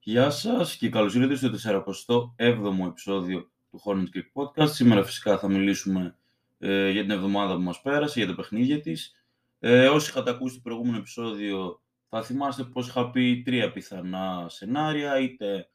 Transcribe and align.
Γεια 0.00 0.30
σας 0.30 0.76
και 0.76 0.88
καλώς 0.88 1.14
ήρθατε 1.14 1.56
στο 1.56 2.34
47ο 2.38 2.86
επεισόδιο 2.86 3.50
του 3.70 3.82
Hornet 3.84 4.16
Creek 4.16 4.42
Podcast. 4.42 4.68
Σήμερα 4.68 5.04
φυσικά 5.04 5.38
θα 5.38 5.48
μιλήσουμε 5.48 6.16
ε, 6.58 6.90
για 6.90 7.02
την 7.02 7.10
εβδομάδα 7.10 7.54
που 7.54 7.60
μας 7.60 7.80
πέρασε, 7.80 8.18
για 8.18 8.28
τα 8.28 8.34
παιχνίδια 8.34 8.80
της. 8.80 9.12
Ε, 9.58 9.88
όσοι 9.88 10.10
είχατε 10.10 10.30
ακούσει 10.30 10.54
το 10.54 10.60
προηγούμενο 10.62 10.96
επεισόδιο 10.96 11.82
θα 12.08 12.22
θυμάστε 12.22 12.64
πως 12.64 12.88
είχα 12.88 13.10
πει 13.10 13.42
τρία 13.44 13.72
πιθανά 13.72 14.46
σενάρια, 14.48 15.20
είτε 15.20 15.68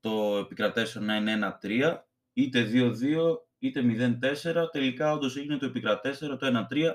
το 0.00 0.36
επικρατέσιο 0.36 1.00
να 1.00 1.16
είναι 1.16 1.58
1-3, 1.62 1.96
είτε 2.32 2.70
2-2, 2.72 2.92
είτε 3.58 3.82
0-4. 3.82 4.70
Τελικά 4.72 5.12
όντως 5.12 5.36
έγινε 5.36 5.56
το 5.56 5.66
επικρατέσιο, 5.66 6.36
το 6.36 6.66
1-3. 6.70 6.90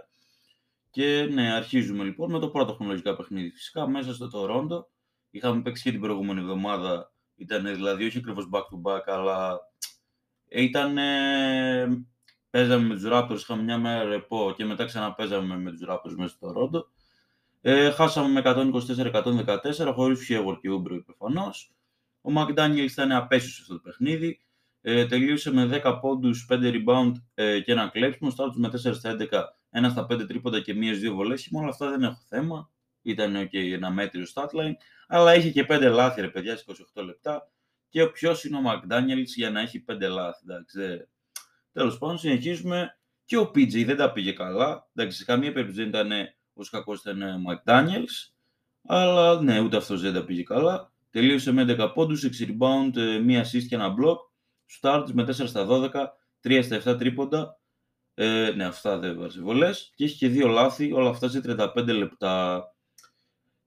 Και 0.89 1.29
ναι, 1.31 1.53
αρχίζουμε 1.53 2.03
λοιπόν 2.03 2.31
με 2.31 2.39
το 2.39 2.49
πρώτο 2.49 2.73
χρονολογικά 2.73 3.15
παιχνίδι. 3.15 3.49
Φυσικά 3.49 3.87
μέσα 3.87 4.13
στο 4.13 4.29
Toronto, 4.33 4.94
είχαμε 5.35 5.61
παίξει 5.61 5.83
και 5.83 5.91
την 5.91 6.01
προηγούμενη 6.01 6.39
εβδομάδα, 6.39 7.11
ήταν 7.35 7.63
δηλαδή 7.63 8.05
όχι 8.05 8.17
ακριβώς 8.17 8.49
back 8.51 8.59
to 8.59 8.91
back, 8.91 9.01
αλλά 9.05 9.59
ήταν. 10.47 10.97
Παίζαμε 12.49 12.87
με 12.87 12.93
τους 12.93 13.03
Raptors, 13.07 13.39
είχαμε 13.39 13.63
μια 13.63 13.77
μέρα 13.77 14.03
ρεπό 14.03 14.53
και 14.57 14.65
μετά 14.65 14.85
ξαναπαίζαμε 14.85 15.57
με 15.57 15.71
τους 15.71 15.81
Raptors 15.89 16.15
μέσα 16.17 16.35
στο 16.35 16.53
Toronto. 16.53 16.81
Ε, 17.61 17.91
χάσαμε 17.91 18.27
με 18.27 18.41
124-114 18.45 19.91
χωρίς 19.93 20.25
Hayward 20.25 20.59
και 20.59 20.69
Oubre 20.69 21.03
προφανώς. 21.03 21.71
Ο 22.21 22.31
McDaniels 22.35 22.91
ήταν 22.91 23.11
απαίσιος 23.11 23.53
σε 23.53 23.61
αυτό 23.61 23.73
το 23.73 23.79
παιχνίδι. 23.79 24.39
Ε, 24.81 25.05
τελείωσε 25.05 25.53
με 25.53 25.81
10 25.83 25.97
πόντους, 26.01 26.47
5 26.49 26.71
rebound 26.71 27.11
ε, 27.33 27.59
και 27.59 27.71
ένα 27.71 27.87
κλέψιμο. 27.87 28.29
Σούταρε 28.29 28.57
με 28.57 28.67
4 28.67 28.93
στα 28.93 29.15
11, 29.19 29.85
1 29.87 29.89
στα 29.89 30.07
5 30.09 30.27
τρίποντα 30.27 30.59
και 30.61 30.73
μία 30.73 30.84
στις 30.84 30.97
2 30.97 31.13
βολές. 31.13 31.47
Με 31.51 31.59
όλα 31.59 31.69
αυτά 31.69 31.89
δεν 31.89 32.03
έχω 32.03 32.21
θέμα. 32.27 32.69
Ήταν 33.05 33.35
okay, 33.35 33.71
ένα 33.71 33.89
μέτριο 33.89 34.25
statline. 34.33 34.73
Αλλά 35.07 35.35
είχε 35.35 35.49
και 35.49 35.65
5 35.69 35.89
λάθη 35.91 36.21
ρε 36.21 36.29
παιδιά 36.29 36.57
σε 36.57 36.63
28 36.95 37.03
λεπτά. 37.03 37.51
Και 37.89 38.05
ποιος 38.05 38.43
είναι 38.43 38.57
ο 38.57 38.61
McDaniels 38.65 39.33
για 39.35 39.49
να 39.49 39.59
έχει 39.59 39.85
5 39.87 40.09
λάθη. 40.09 40.43
Εντάξει, 40.43 41.07
Τέλος 41.75 41.97
πάντων, 41.97 42.17
συνεχίζουμε. 42.17 42.97
Και 43.25 43.37
ο 43.37 43.51
PJ 43.55 43.85
δεν 43.85 43.97
τα 43.97 44.11
πήγε 44.11 44.31
καλά. 44.31 44.87
Εντάξει, 44.95 45.17
σε 45.17 45.25
καμία 45.25 45.51
περίπτωση 45.51 45.79
δεν 45.79 45.87
ήταν 45.87 46.11
όσο 46.53 46.69
κακός 46.71 46.99
ήταν 46.99 47.21
ο 47.21 47.41
McDaniels. 47.49 48.33
Αλλά 48.87 49.41
ναι, 49.41 49.59
ούτε 49.59 49.77
αυτός 49.77 50.01
δεν 50.01 50.13
τα 50.13 50.25
πήγε 50.25 50.43
καλά. 50.43 50.91
Τελείωσε 51.09 51.51
με 51.51 51.65
11 51.67 51.91
πόντους, 51.93 52.23
6 52.23 52.47
rebound, 52.47 52.97
1 52.97 53.29
ε, 53.29 53.41
assist 53.41 53.63
και 53.69 53.75
ένα 53.75 53.95
block. 53.99 54.17
Start 54.81 55.05
με 55.13 55.23
4 55.23 55.31
στα 55.31 55.65
12, 55.69 55.89
3 56.41 56.59
στα 56.63 56.93
7 56.93 56.97
τρίποντα. 56.97 57.59
Ε, 58.13 58.51
ναι, 58.55 58.65
αυτά 58.65 58.97
δεν 58.97 59.19
βάζει 59.19 59.39
βολές. 59.41 59.91
Και 59.95 60.03
έχει 60.03 60.17
και 60.17 60.27
δύο 60.27 60.47
λάθη, 60.47 60.91
όλα 60.91 61.09
αυτά 61.09 61.29
σε 61.29 61.41
35 61.45 61.85
λεπτά. 61.85 62.63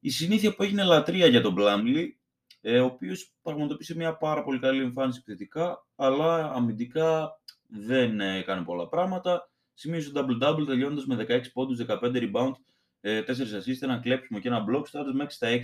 Η 0.00 0.10
συνήθεια 0.10 0.54
που 0.54 0.62
έγινε 0.62 0.82
λατρεία 0.82 1.26
για 1.26 1.40
τον 1.40 1.52
Μπλάμλι, 1.52 2.18
ε, 2.60 2.80
ο 2.80 2.84
οποίος 2.84 3.32
πραγματοποίησε 3.42 3.96
μια 3.96 4.16
πάρα 4.16 4.42
πολύ 4.42 4.58
καλή 4.58 4.82
εμφάνιση 4.82 5.18
επιθετικά, 5.22 5.86
αλλά 5.96 6.52
αμυντικά 6.52 7.40
δεν 7.68 8.20
έκανε 8.20 8.64
πολλά 8.64 8.88
πράγματα. 8.88 9.50
Σημείωσε 9.74 10.10
το 10.10 10.26
double-double 10.26 10.66
τελειώνοντας 10.66 11.06
με 11.06 11.26
16 11.28 11.52
πόντους, 11.52 11.78
15 11.78 11.96
rebound, 12.02 12.52
4 12.52 12.58
ε, 13.00 13.22
assist, 13.26 13.80
ένα 13.80 13.98
κλέψιμο 13.98 14.40
και 14.40 14.48
ένα 14.48 14.64
block. 14.70 14.82
Start 14.82 15.12
μέχρι 15.12 15.32
στα 15.32 15.48
6 15.48 15.60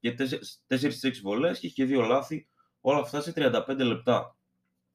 και 0.00 0.14
4-6 0.68 1.20
βολές 1.22 1.58
και 1.58 1.66
είχε 1.66 1.84
δύο 1.84 2.00
λάθη. 2.00 2.48
Όλα 2.80 2.98
αυτά 2.98 3.20
σε 3.20 3.32
35 3.36 3.76
λεπτά. 3.78 4.36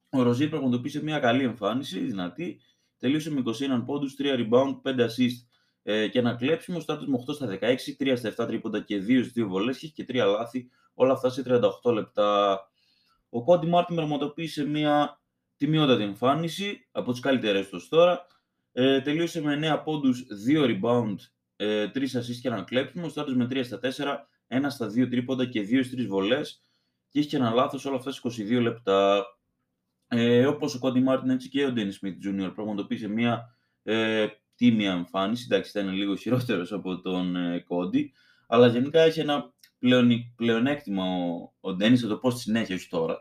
Ο 0.10 0.22
Ροζίρ 0.22 0.50
πραγματοποίησε 0.50 1.04
μια 1.04 1.20
καλή 1.20 1.44
εμφάνιση, 1.44 2.00
δυνατή. 2.00 2.62
Τελείωσε 2.98 3.32
με 3.32 3.42
21 3.46 3.84
πόντους, 3.86 4.16
3 4.20 4.36
rebound, 4.36 4.82
5 4.82 5.00
assist 5.00 5.46
ε, 5.84 6.08
και 6.08 6.20
ένα 6.20 6.36
κλέψιμο. 6.36 6.80
Στάτους 6.80 7.08
με 7.08 7.18
8 7.18 7.34
στα 7.34 7.48
16, 7.48 7.96
3 8.00 8.14
στα 8.18 8.44
7 8.44 8.48
τρίποντα 8.48 8.80
και 8.80 8.98
2 8.98 9.24
στις 9.24 9.44
2 9.44 9.48
βολές 9.48 9.92
και 9.96 10.06
3 10.08 10.16
λάθη. 10.16 10.70
Όλα 10.94 11.14
αυτά 11.14 11.30
σε 11.30 11.44
38 11.84 11.94
λεπτά. 11.94 12.60
Ο 13.30 13.44
Κόντι 13.44 13.68
Μάρτιν 13.68 13.96
πραγματοποίησε 13.96 14.66
μια 14.66 15.22
τιμιότατη 15.58 16.04
εμφάνιση 16.04 16.88
από 16.92 17.12
τις 17.12 17.22
καλύτερες 17.22 17.70
τους 17.70 17.88
τώρα. 17.88 18.26
Ε, 18.72 19.02
τελείωσε 19.02 19.42
με 19.42 19.54
9 19.54 19.82
πόντους, 19.84 20.26
2 20.48 20.66
rebound, 20.66 21.16
ε, 21.56 21.88
3 21.88 22.18
assist 22.18 22.40
και 22.42 22.48
ένα 22.48 22.64
κλέψιμο. 22.64 23.10
Στάτους 23.10 23.36
με 23.36 23.48
3 23.48 23.64
στα 23.64 23.80
4, 23.80 24.30
1 24.48 24.70
στα 24.70 24.88
2 24.88 25.08
τρίποντα 25.10 25.46
και 25.46 25.62
2 25.62 25.84
στις 25.84 25.96
3 25.96 26.08
βολές 26.08 26.66
και 27.10 27.20
είχε 27.20 27.30
και 27.30 27.36
ένα 27.36 27.52
λάθος 27.54 27.86
όλα 27.86 27.96
αυτά 27.96 28.12
σε 28.12 28.22
22 28.24 28.62
λεπτά. 28.62 29.26
Ε, 30.08 30.46
Όπως 30.46 30.76
ο 30.76 30.80
Κόντι 30.80 31.00
Μάρτιν, 31.00 31.30
έτσι 31.30 31.50
και 31.50 31.66
ο 31.66 31.72
Ντένι 31.72 31.92
Σμιτ 31.92 32.22
Jr. 32.26 32.52
πραγματοποίησε 32.56 33.08
μια 33.08 33.56
ε, 33.84 34.28
τίμια 34.62 34.92
εμφάνιση. 34.92 35.48
Εντάξει, 35.50 35.80
ήταν 35.80 35.94
λίγο 35.94 36.16
χειρότερος 36.16 36.72
από 36.72 37.02
τον 37.02 37.36
ε, 37.36 37.60
Κόντι, 37.60 38.14
αλλά 38.48 38.68
γενικά 38.68 39.00
έχει 39.02 39.20
ένα 39.20 39.54
πλεον, 39.80 40.34
πλεονέκτημα 40.36 41.04
ο, 41.04 41.54
ο 41.60 41.74
Ντένις, 41.74 42.02
θα 42.02 42.08
το 42.08 42.18
πω 42.18 42.30
στη 42.30 42.40
συνέχεια, 42.40 42.76
όχι 42.76 42.90
τώρα. 42.90 43.20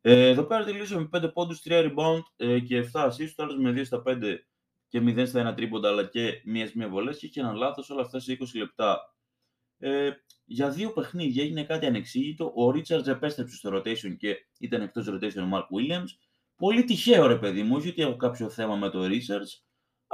Ε, 0.00 0.28
εδώ 0.28 0.44
πέρα 0.44 0.64
τελείωσε 0.64 0.96
με 0.96 1.08
5 1.12 1.32
πόντους, 1.32 1.62
3 1.64 1.72
rebound 1.72 2.22
ε, 2.36 2.58
και 2.58 2.90
7 2.92 3.06
assists, 3.06 3.32
το 3.36 3.46
με 3.60 3.70
2 3.70 3.84
στα 3.84 4.02
5 4.06 4.36
και 4.88 5.00
0 5.02 5.26
στα 5.26 5.52
1 5.52 5.56
τρίποντα, 5.56 5.88
αλλά 5.88 6.04
και 6.04 6.40
μία 6.44 6.70
μία 6.74 6.88
βολές 6.88 7.18
και 7.18 7.26
είχε 7.26 7.40
ένα 7.40 7.52
λάθος 7.52 7.90
όλα 7.90 8.02
αυτά 8.02 8.20
σε 8.20 8.36
20 8.40 8.44
λεπτά. 8.54 9.14
Ε, 9.78 10.10
για 10.44 10.70
δύο 10.70 10.92
παιχνίδια 10.92 11.42
έγινε 11.42 11.64
κάτι 11.64 11.86
ανεξήγητο. 11.86 12.52
Ο 12.56 12.70
Ρίτσαρτς 12.70 13.08
επέστρεψε 13.08 13.56
στο 13.56 13.70
rotation 13.76 14.16
και 14.18 14.36
ήταν 14.58 14.82
εκτός 14.82 15.06
rotation 15.08 15.42
ο 15.42 15.46
Μαρκ 15.46 15.66
Williams. 15.66 16.08
Πολύ 16.56 16.84
τυχαίο 16.84 17.26
ρε 17.26 17.38
παιδί 17.38 17.62
μου, 17.62 17.76
όχι 17.76 17.88
ότι 17.88 18.02
έχω 18.02 18.16
κάποιο 18.16 18.48
θέμα 18.48 18.76
με 18.76 18.90
το 18.90 19.06
Ρίτσαρτς, 19.06 19.64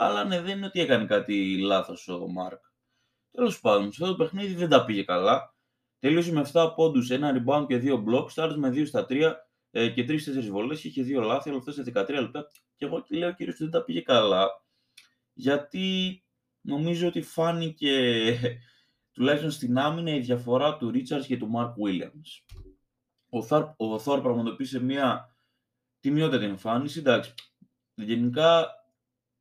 αλλά 0.03 0.25
ναι, 0.25 0.41
δεν 0.41 0.57
είναι 0.57 0.67
ότι 0.67 0.81
έκανε 0.81 1.05
κάτι 1.05 1.59
λάθος 1.59 2.09
ο 2.09 2.29
Μαρκ. 2.29 2.61
Τέλος 3.31 3.61
πάντων, 3.61 3.93
σε 3.93 4.03
αυτό 4.03 4.17
το 4.17 4.25
παιχνίδι 4.25 4.55
δεν 4.55 4.69
τα 4.69 4.85
πήγε 4.85 5.03
καλά. 5.03 5.55
Τελείωσε 5.99 6.33
με 6.33 6.51
7 6.53 6.73
πόντους, 6.77 7.11
ένα 7.11 7.33
rebound 7.33 7.67
και 7.67 7.81
2 7.85 8.05
blocks. 8.05 8.31
Στάρτ 8.31 8.57
με 8.57 8.69
2 8.69 8.87
στα 8.87 9.07
3 9.09 9.33
ε, 9.71 9.89
και 9.89 10.05
3-4 10.09 10.49
βολές. 10.51 10.85
Είχε 10.85 11.03
2 11.03 11.23
λάθη, 11.23 11.49
αλλά 11.49 11.59
αυτό 11.59 11.73
σε 11.73 11.83
13 11.95 12.09
λεπτά. 12.09 12.47
Και 12.77 12.85
εγώ 12.85 13.05
λέω 13.09 13.35
κυρίω 13.35 13.53
ότι 13.53 13.63
δεν 13.63 13.73
τα 13.73 13.85
πήγε 13.85 14.01
καλά. 14.01 14.49
Γιατί 15.33 16.23
νομίζω 16.61 17.09
ότι 17.09 17.23
φάνηκε 17.23 17.93
τουλάχιστον 19.15 19.51
στην 19.51 19.79
άμυνα 19.79 20.15
η 20.15 20.21
διαφορά 20.21 20.77
του 20.77 20.91
Ρίτσαρτ 20.91 21.25
και 21.25 21.37
του 21.37 21.49
Μαρκ 21.49 21.75
Williams. 21.87 22.59
Ο 23.29 23.43
Θόρ, 23.43 23.75
ο 23.77 23.99
Θόρ 23.99 24.21
πραγματοποίησε 24.21 24.81
μια 24.81 25.37
τιμιότερη 26.01 26.45
εμφάνιση. 26.45 26.99
Εντάξει, 26.99 27.35
γενικά 27.95 28.80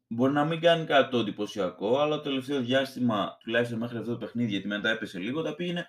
μπορεί 0.09 0.33
να 0.33 0.45
μην 0.45 0.59
κάνει 0.59 0.85
κάτι 0.85 1.11
το 1.11 1.17
εντυπωσιακό, 1.17 1.99
αλλά 1.99 2.15
το 2.15 2.21
τελευταίο 2.21 2.61
διάστημα, 2.61 3.37
τουλάχιστον 3.43 3.79
μέχρι 3.79 3.97
αυτό 3.97 4.11
το 4.11 4.17
παιχνίδι, 4.17 4.49
γιατί 4.49 4.67
μετά 4.67 4.89
έπεσε 4.89 5.19
λίγο, 5.19 5.41
τα 5.41 5.55
πήγαινε 5.55 5.87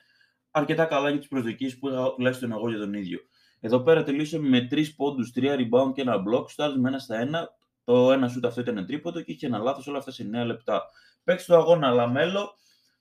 αρκετά 0.50 0.84
καλά 0.84 1.10
για 1.10 1.18
τις 1.18 1.28
προσδοκίες 1.28 1.78
που 1.78 1.88
είχα 1.88 2.14
τουλάχιστον 2.14 2.52
εγώ 2.52 2.68
για 2.68 2.78
τον 2.78 2.94
ίδιο. 2.94 3.18
Εδώ 3.60 3.80
πέρα 3.80 4.02
τελείωσε 4.02 4.38
με 4.38 4.68
3 4.70 4.94
πόντους, 4.96 5.32
3 5.34 5.56
rebound 5.56 5.92
και 5.94 6.00
ένα 6.00 6.16
block. 6.16 6.48
Στάζει 6.48 6.78
με 6.78 6.88
ένα 6.88 6.98
στα 6.98 7.16
1. 7.16 7.48
Το 7.84 8.12
ένα 8.12 8.28
σουτ 8.28 8.46
αυτό 8.46 8.60
ήταν 8.60 8.86
τρίποντο 8.86 9.20
και 9.20 9.32
είχε 9.32 9.46
ένα 9.46 9.58
λάθος 9.58 9.86
όλα 9.86 9.98
αυτά 9.98 10.10
σε 10.10 10.30
9 10.34 10.44
λεπτά. 10.46 10.82
Παίκτης 11.24 11.46
του 11.46 11.56
αγώνα 11.56 11.90
LaMelo, 11.90 12.54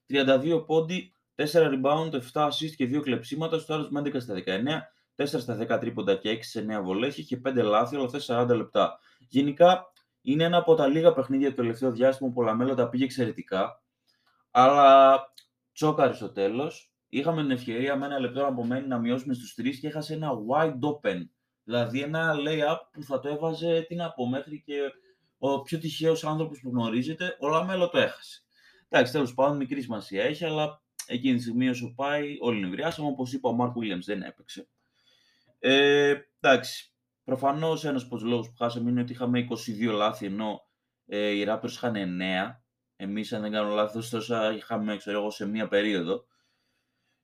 32 0.08 0.64
πόντοι, 0.66 1.14
4 1.36 1.44
rebound, 1.54 2.12
7 2.34 2.48
assist 2.48 2.74
και 2.76 2.86
2 2.86 3.02
κλεψίματα, 3.02 3.60
σούταρε 3.60 3.88
με 3.92 4.02
11 4.06 4.20
στα 4.20 4.34
19, 4.34 4.94
4 5.16 5.26
στα 5.26 5.58
10 5.58 5.80
τρίποντα 5.80 6.16
και 6.16 6.30
6 6.30 6.38
στις 6.42 6.60
9 6.60 6.82
βολές, 6.84 7.18
είχε 7.18 7.42
5 7.46 7.64
λάθη, 7.64 7.96
όλα 7.96 8.06
αυτά 8.06 8.20
σε 8.20 8.34
40 8.34 8.56
λεπτά. 8.56 9.00
Γενικά 9.28 9.92
είναι 10.22 10.44
ένα 10.44 10.58
από 10.58 10.76
τα 10.76 10.88
λίγα 10.88 11.14
παιχνίδια 11.14 11.50
του 11.50 11.56
τελευταίου 11.56 11.92
διαστήματος 11.92 12.30
που 12.30 12.42
ο 12.42 12.44
LaMelo 12.44 12.76
τα 12.76 12.90
πήγε 12.90 13.04
εξαιρετικά, 13.04 13.84
αλλά 14.52 15.20
τσόκαρε 15.74 16.14
στο 16.14 16.32
τέλος. 16.32 16.94
Είχαμε 17.10 17.42
την 17.42 17.52
ευκαιρία 17.52 17.96
με 17.96 18.06
ένα 18.06 18.20
λεπτό 18.20 18.42
να 18.42 18.48
απομένει 18.48 18.88
να 18.88 19.00
μειώσουμε 19.00 19.34
στους 19.34 19.56
3 19.62 19.80
και 19.80 19.88
έχασε 19.88 20.14
ένα 20.14 20.30
wide 20.50 20.80
open. 20.80 21.28
Δηλαδή 21.64 22.02
ένα 22.02 22.36
lay-up 22.48 22.78
που 22.92 23.04
θα 23.04 23.20
το 23.20 23.30
έβαζε 23.30 23.86
την 23.88 24.02
από 24.02 24.28
μέχρι 24.28 24.62
και 24.66 24.80
ο 25.38 25.62
πιο 25.62 25.80
τυχαίος 25.80 26.24
άνθρωπος 26.24 26.60
που 26.60 26.70
γνωρίζετε, 26.70 27.38
ο 27.40 27.48
LaMelo 27.48 27.90
το 27.90 27.98
έχασε. 27.98 28.44
Εντάξει, 28.90 29.12
τέλος 29.12 29.34
πάντων, 29.34 29.58
μικρή 29.58 29.82
σημασία 29.82 30.24
έχει, 30.24 30.46
αλλά 30.46 30.82
εκείνη 31.08 31.36
τη 31.36 31.42
στιγμή 31.42 31.70
όσο 31.70 31.94
πάει, 31.96 32.38
όλοι 32.40 32.60
νευριάσαμε. 32.60 33.08
Όπως 33.08 33.34
είπα, 33.34 33.50
ο 33.50 33.54
Mark 33.54 33.78
Williams 33.78 34.06
δεν 34.06 34.22
έπαιξε. 34.22 34.68
Ε, 35.60 36.16
εντάξει, 36.40 36.94
προφανώς 37.30 37.86
ένας 37.86 38.04
από 38.04 38.16
τους 38.16 38.24
λόγους 38.24 38.48
που 38.48 38.56
χάσαμε 38.58 38.90
είναι 38.90 39.02
ότι 39.02 39.12
είχαμε 39.12 39.48
22 39.90 39.92
λάθη, 39.92 40.26
ενώ 40.26 40.62
ε, 41.06 41.30
οι 41.30 41.46
Raptors 41.48 41.70
είχαν 41.70 41.94
9. 41.96 42.62
Εμείς, 42.96 43.34
αν 43.34 43.42
δεν 43.42 43.52
κάνω 43.52 43.74
λάθος, 43.74 44.10
τόσα 44.10 44.54
είχαμε 44.54 44.98
ξέρω 44.98 45.20
εγώ, 45.20 45.32
σε 45.32 45.48
μία 45.48 45.68
περίοδο. 45.68 46.26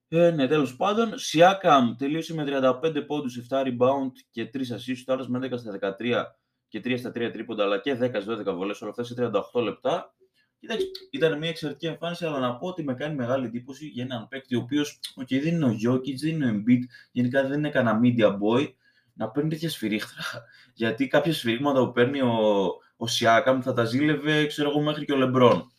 Ε, 0.07 0.31
ναι, 0.31 0.47
τέλος 0.47 0.75
πάντων, 0.75 1.17
Σιάκαμ 1.17 1.95
τελείωσε 1.95 2.33
με 2.33 2.43
35 2.43 3.05
πόντους, 3.07 3.47
7 3.49 3.63
rebound 3.63 4.11
και 4.31 4.49
3 4.53 4.57
assists, 4.57 5.03
τώρα 5.05 5.29
με 5.29 5.39
10 5.39 5.57
στα 5.57 5.95
13 5.99 6.23
και 6.67 6.79
3 6.79 6.97
στα 6.97 7.09
3 7.09 7.31
τρίποντα, 7.31 7.63
αλλά 7.63 7.79
και 7.79 7.97
10 8.01 8.21
στα 8.21 8.37
12 8.37 8.55
βολές, 8.55 8.81
όλα 8.81 8.89
αυτά 8.89 9.03
σε 9.03 9.13
38 9.53 9.61
λεπτά. 9.63 10.15
Κοιτάξτε, 10.59 10.89
ήταν 11.11 11.37
μια 11.37 11.49
εξαιρετική 11.49 11.85
εμφάνιση, 11.85 12.25
αλλά 12.25 12.39
να 12.39 12.57
πω 12.57 12.67
ότι 12.67 12.83
με 12.83 12.93
κάνει 12.93 13.15
μεγάλη 13.15 13.45
εντύπωση 13.45 13.85
για 13.85 14.03
έναν 14.03 14.27
παίκτη 14.27 14.55
ο 14.55 14.59
οποίος 14.59 14.99
okay, 15.21 15.41
δεν 15.41 15.55
είναι 15.55 15.65
ο 15.65 15.71
Γιώκητ, 15.71 16.19
δεν 16.19 16.29
είναι 16.29 16.45
ο 16.45 16.53
Embiid, 16.53 16.81
γενικά 17.11 17.47
δεν 17.47 17.57
είναι 17.57 17.69
κανένα 17.69 17.99
media 18.03 18.37
boy, 18.39 18.73
να 19.15 19.29
παίρνει 19.29 19.49
τέτοια 19.49 19.69
σφυρίχτρα. 19.69 20.23
Γιατί 20.81 21.07
κάποια 21.07 21.33
σφυρίγματα 21.33 21.85
που 21.85 21.91
παίρνει 21.91 22.21
ο, 22.21 22.65
ο 22.97 23.07
Σιάκαμ 23.07 23.61
θα 23.61 23.73
τα 23.73 23.83
ζήλευε, 23.83 24.45
ξέρω 24.45 24.69
εγώ, 24.69 24.81
μέχρι 24.81 25.05
και 25.05 25.13
ο 25.13 25.17
Λεμπρόν. 25.17 25.71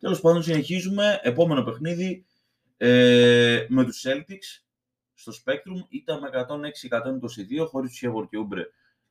Τέλος 0.00 0.20
πάντων, 0.20 0.42
συνεχίζουμε. 0.42 1.20
Επόμενο 1.22 1.62
παιχνίδι 1.62 2.26
ε, 2.76 3.66
με 3.68 3.84
τους 3.84 4.04
Celtics. 4.06 4.64
Στο 5.14 5.32
Spectrum 5.32 5.86
ήταν 5.88 6.18
με 6.18 6.28
106-122 7.62 7.66
χωρίς 7.68 7.90
τους 7.90 7.98
Χέβορ 7.98 8.28
και 8.28 8.38
Ούμπρε 8.38 8.62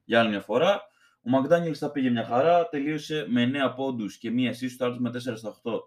για 0.03 0.19
άλλη 0.19 0.29
μια 0.29 0.41
φορά. 0.41 0.81
Ο 1.21 1.29
Μακδάνιελς 1.29 1.79
τα 1.79 1.91
πήγε 1.91 2.09
μια 2.09 2.25
χαρά, 2.25 2.69
τελείωσε 2.69 3.25
με 3.29 3.51
9 3.69 3.73
πόντους 3.75 4.17
και 4.17 4.31
μία 4.31 4.53
assist, 4.53 4.95
με 4.99 5.09
4 5.09 5.13
στα 5.35 5.55
8 5.63 5.79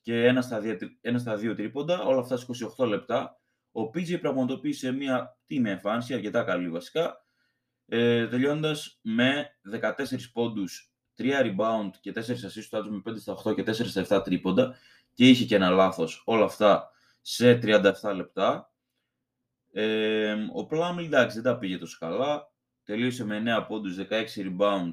και 0.00 0.24
ένα 0.24 0.42
στα, 0.42 0.60
2, 0.62 0.76
ένα 1.00 1.18
στα 1.18 1.36
2 1.36 1.56
τρίποντα, 1.56 2.04
όλα 2.04 2.20
αυτά 2.20 2.36
σε 2.36 2.46
28 2.76 2.86
λεπτά. 2.86 3.40
Ο 3.76 3.90
PJ 3.94 4.20
πραγματοποίησε 4.20 4.92
μια 4.92 5.38
τίμια 5.44 5.72
εμφάνιση, 5.72 6.14
αρκετά 6.14 6.42
καλή 6.42 6.70
βασικά, 6.70 7.24
ε, 7.86 8.26
τελειώνοντα 8.26 8.76
με 9.00 9.56
14 9.62 10.30
πόντους, 10.32 10.92
3 11.14 11.42
rebound 11.42 11.90
και 12.00 12.12
4 12.12 12.18
assists, 12.18 12.86
με 12.90 13.00
5 13.04 13.20
στα 13.20 13.32
8 13.32 13.54
και 13.54 13.62
4 13.62 13.88
στα 13.88 14.00
7 14.00 14.22
τρίποντα 14.24 14.76
και 15.14 15.28
είχε 15.28 15.44
και 15.44 15.54
ένα 15.54 15.70
λάθος 15.70 16.22
όλα 16.26 16.44
αυτά 16.44 16.90
σε 17.20 17.58
37 17.62 18.14
λεπτά. 18.14 18.72
Ε, 19.72 20.32
ο 20.32 20.68
Plumlee 20.70 21.04
εντάξει 21.04 21.40
δεν 21.40 21.52
τα 21.52 21.58
πήγε 21.58 21.78
τόσο 21.78 21.96
καλά, 22.00 22.52
τελείωσε 22.84 23.24
με 23.24 23.36
9 23.36 23.66
πόντους, 23.68 23.96
16 23.96 24.24
rebound 24.36 24.90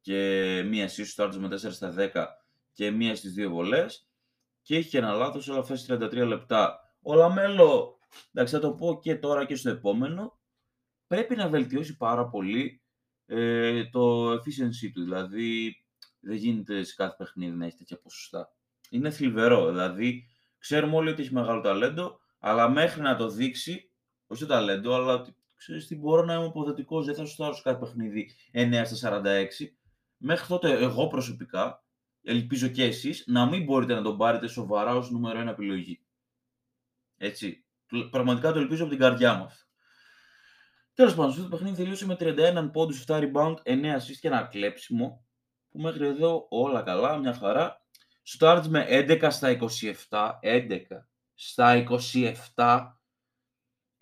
και 0.00 0.62
μία 0.68 0.88
assist, 0.88 1.36
με 1.38 1.48
4 1.48 1.72
στα 1.72 1.94
10 1.96 2.26
και 2.72 2.90
μία 2.90 3.16
στις 3.16 3.32
δύο 3.32 3.50
βολές 3.50 4.08
και 4.62 4.76
είχε 4.76 4.98
ένα 4.98 5.12
λάθος 5.12 5.48
όλα 5.48 5.58
αυτά 5.58 5.74
33 5.88 6.26
λεπτά. 6.26 6.80
Ο 7.02 7.14
Λαμέλο, 7.14 7.96
εντάξει 8.32 8.54
θα 8.54 8.60
το 8.60 8.72
πω 8.72 8.98
και 9.02 9.16
τώρα 9.16 9.44
και 9.44 9.54
στο 9.54 9.70
επόμενο, 9.70 10.40
πρέπει 11.06 11.36
να 11.36 11.48
βελτιώσει 11.48 11.96
πάρα 11.96 12.28
πολύ 12.28 12.82
ε, 13.26 13.84
το 13.84 14.32
efficiency 14.32 14.90
του, 14.94 15.02
δηλαδή 15.02 15.76
δεν 16.20 16.36
γίνεται 16.36 16.82
σε 16.82 16.94
κάθε 16.94 17.14
παιχνίδι 17.18 17.56
να 17.56 17.66
έχει 17.66 17.76
τέτοια 17.76 17.98
ποσοστά. 17.98 18.56
Είναι 18.90 19.10
θλιβερό, 19.10 19.68
δηλαδή 19.68 20.26
ξέρουμε 20.58 20.96
όλοι 20.96 21.10
ότι 21.10 21.22
έχει 21.22 21.32
μεγάλο 21.32 21.60
ταλέντο, 21.60 22.20
αλλά 22.38 22.68
μέχρι 22.68 23.00
να 23.00 23.16
το 23.16 23.28
δείξει, 23.28 23.90
όχι 24.26 24.40
το 24.40 24.46
ταλέντο, 24.46 24.94
αλλά 24.94 25.14
ότι 25.14 25.36
ξέρεις 25.54 25.86
τι, 25.86 25.96
μπορώ 25.96 26.24
να 26.24 26.34
είμαι 26.34 26.44
αποδοτικό, 26.44 27.02
δεν 27.02 27.14
θα 27.14 27.24
σου 27.24 27.32
στάρω 27.32 27.54
σε 27.54 27.62
κάθε 27.62 27.78
παιχνίδι 27.78 28.30
9 28.52 28.82
στα 28.84 29.22
46. 29.24 29.46
Μέχρι 30.16 30.46
τότε 30.46 30.72
εγώ 30.72 31.06
προσωπικά, 31.06 31.84
ελπίζω 32.22 32.68
και 32.68 32.84
εσείς, 32.84 33.24
να 33.26 33.46
μην 33.48 33.64
μπορείτε 33.64 33.94
να 33.94 34.02
τον 34.02 34.16
πάρετε 34.16 34.46
σοβαρά 34.46 34.94
ως 34.94 35.10
νούμερο 35.10 35.38
ένα 35.38 35.50
επιλογή. 35.50 36.06
Έτσι. 37.16 37.61
Πραγματικά 38.10 38.52
το 38.52 38.58
ελπίζω 38.58 38.82
από 38.82 38.90
την 38.90 39.00
καρδιά 39.00 39.34
μου 39.34 39.44
αυτό. 39.44 39.64
Τέλος 40.94 41.14
πάντων, 41.14 41.30
αυτό 41.30 41.42
το 41.42 41.48
παιχνίδι 41.48 41.76
τελείωσε 41.76 42.06
με 42.06 42.16
31 42.20 42.70
πόντους, 42.72 43.04
7 43.06 43.18
rebound, 43.18 43.54
9 43.62 43.96
assist 43.96 44.16
και 44.20 44.28
ένα 44.28 44.42
κλέψιμο. 44.42 45.26
Που 45.70 45.80
μέχρι 45.80 46.06
εδώ 46.06 46.46
όλα 46.48 46.82
καλά, 46.82 47.16
μια 47.16 47.34
χαρά. 47.34 47.80
Στάρτ 48.22 48.66
με 48.66 48.86
11 48.88 49.30
στα 49.30 49.50
27. 50.08 50.38
11 50.42 51.06
στα 51.34 51.84
27 52.54 52.96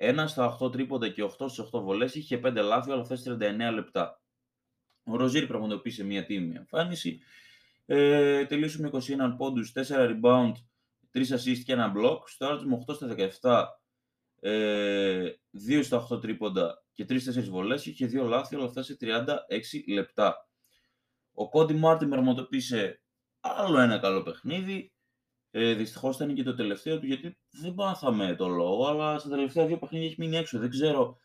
1 0.01 0.25
στα 0.27 0.59
8 0.61 0.73
τρίποντα 0.73 1.09
και 1.09 1.23
8 1.23 1.49
στις 1.49 1.69
8 1.73 1.81
βολές, 1.83 2.15
είχε 2.15 2.41
5 2.45 2.63
λάθη, 2.63 2.91
αλλά 2.91 3.01
αυτέ 3.01 3.17
39 3.17 3.73
λεπτά. 3.75 4.21
Ο 5.05 5.17
Ροζίρ 5.17 5.47
πραγματοποίησε 5.47 6.05
μια 6.05 6.25
τίμη 6.25 6.55
εμφάνιση. 6.57 7.21
Ε, 7.87 8.45
τελείωσε 8.45 8.81
με 8.81 8.91
21 8.93 9.35
πόντους, 9.37 9.73
4 9.73 9.81
rebound, 9.89 10.53
3 11.13 11.35
assist 11.35 11.59
και 11.65 11.73
ένα 11.73 11.93
block. 11.97 12.19
Στο 12.27 12.63
με 12.65 12.85
8 12.87 12.95
στα 12.95 13.07
17, 13.41 13.65
ε, 14.41 15.33
2 15.69 15.81
στα 15.83 16.07
8 16.13 16.21
τρίποντα 16.21 16.85
και 16.93 17.05
3-4 17.09 17.49
βολές, 17.49 17.87
είχε 17.87 18.07
2 18.07 18.25
λάθη, 18.25 18.55
αλλά 18.55 18.65
αυτά 18.65 18.83
σε 18.83 18.97
36 19.01 19.37
λεπτά. 19.89 20.49
Ο 21.33 21.49
Κόντι 21.49 21.75
Μάρτιν 21.75 22.09
πραγματοποίησε 22.09 23.03
άλλο 23.41 23.79
ένα 23.79 23.99
καλό 23.99 24.23
παιχνίδι. 24.23 24.93
Ε, 25.51 25.75
Δυστυχώς 25.75 26.17
ήταν 26.17 26.35
και 26.35 26.43
το 26.43 26.55
τελευταίο 26.55 26.99
του, 26.99 27.07
γιατί 27.07 27.39
δεν 27.51 27.75
πάθαμε 27.75 28.35
το 28.35 28.49
λόγο, 28.49 28.87
αλλά 28.87 29.19
στα 29.19 29.29
τελευταία 29.29 29.67
δύο 29.67 29.79
παιχνίδια 29.79 30.07
έχει 30.07 30.17
μείνει 30.19 30.37
έξω. 30.37 30.59
Δεν 30.59 30.71
ξέρω 30.71 31.17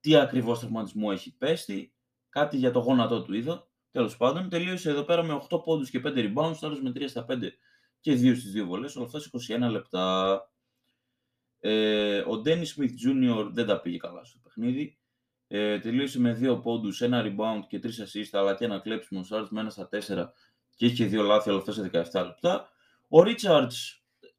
τι 0.00 0.16
ακριβώς 0.16 0.58
τραυματισμό 0.58 1.08
έχει 1.12 1.36
πέσει. 1.36 1.94
Κάτι 2.28 2.56
για 2.56 2.70
το 2.70 2.78
γόνατό 2.78 3.22
του 3.22 3.34
είδα. 3.34 3.68
Τέλος 3.90 4.16
πάντων, 4.16 4.48
τελείωσε 4.48 4.90
εδώ 4.90 5.02
πέρα 5.02 5.22
με 5.22 5.40
8 5.50 5.62
πόντους 5.64 5.90
και 5.90 6.00
5 6.04 6.32
rebounds, 6.32 6.56
τώρα 6.60 6.82
με 6.82 6.92
3 6.94 7.08
στα 7.08 7.24
5 7.28 7.58
και 8.00 8.12
2 8.12 8.36
στις 8.36 8.52
2 8.52 8.64
βολές. 8.66 8.96
Όλα 8.96 9.04
αυτά 9.04 9.20
σε 9.20 9.30
21 9.32 9.70
λεπτά. 9.70 10.36
Ε, 11.64 12.18
ο 12.18 12.42
Dennis 12.44 12.66
Smith 12.76 12.94
Jr. 13.06 13.50
δεν 13.52 13.66
τα 13.66 13.80
πήγε 13.80 13.96
καλά 13.96 14.24
στο 14.24 14.38
παιχνίδι. 14.42 14.98
Ε, 15.46 15.78
τελείωσε 15.78 16.20
με 16.20 16.38
2 16.40 16.62
πόντους, 16.62 17.02
1 17.02 17.22
rebound 17.22 17.60
και 17.68 17.78
3 17.78 17.86
assist, 17.86 18.28
αλλά 18.32 18.54
και 18.54 18.64
ένα 18.64 18.78
κλέψιμο. 18.78 19.24
Στάρτ 19.24 19.50
με 19.50 19.60
1 19.60 19.66
στα 19.70 19.88
4 19.88 20.32
και 20.74 20.86
είχε 20.86 21.06
2 21.06 21.22
λάθη, 21.22 21.50
όλα 21.50 21.58
αυτά 21.58 21.72
σε 21.72 21.90
17 21.92 22.24
λεπτά. 22.24 22.68
Ο 23.08 23.22
Ρίτσαρτ 23.22 23.72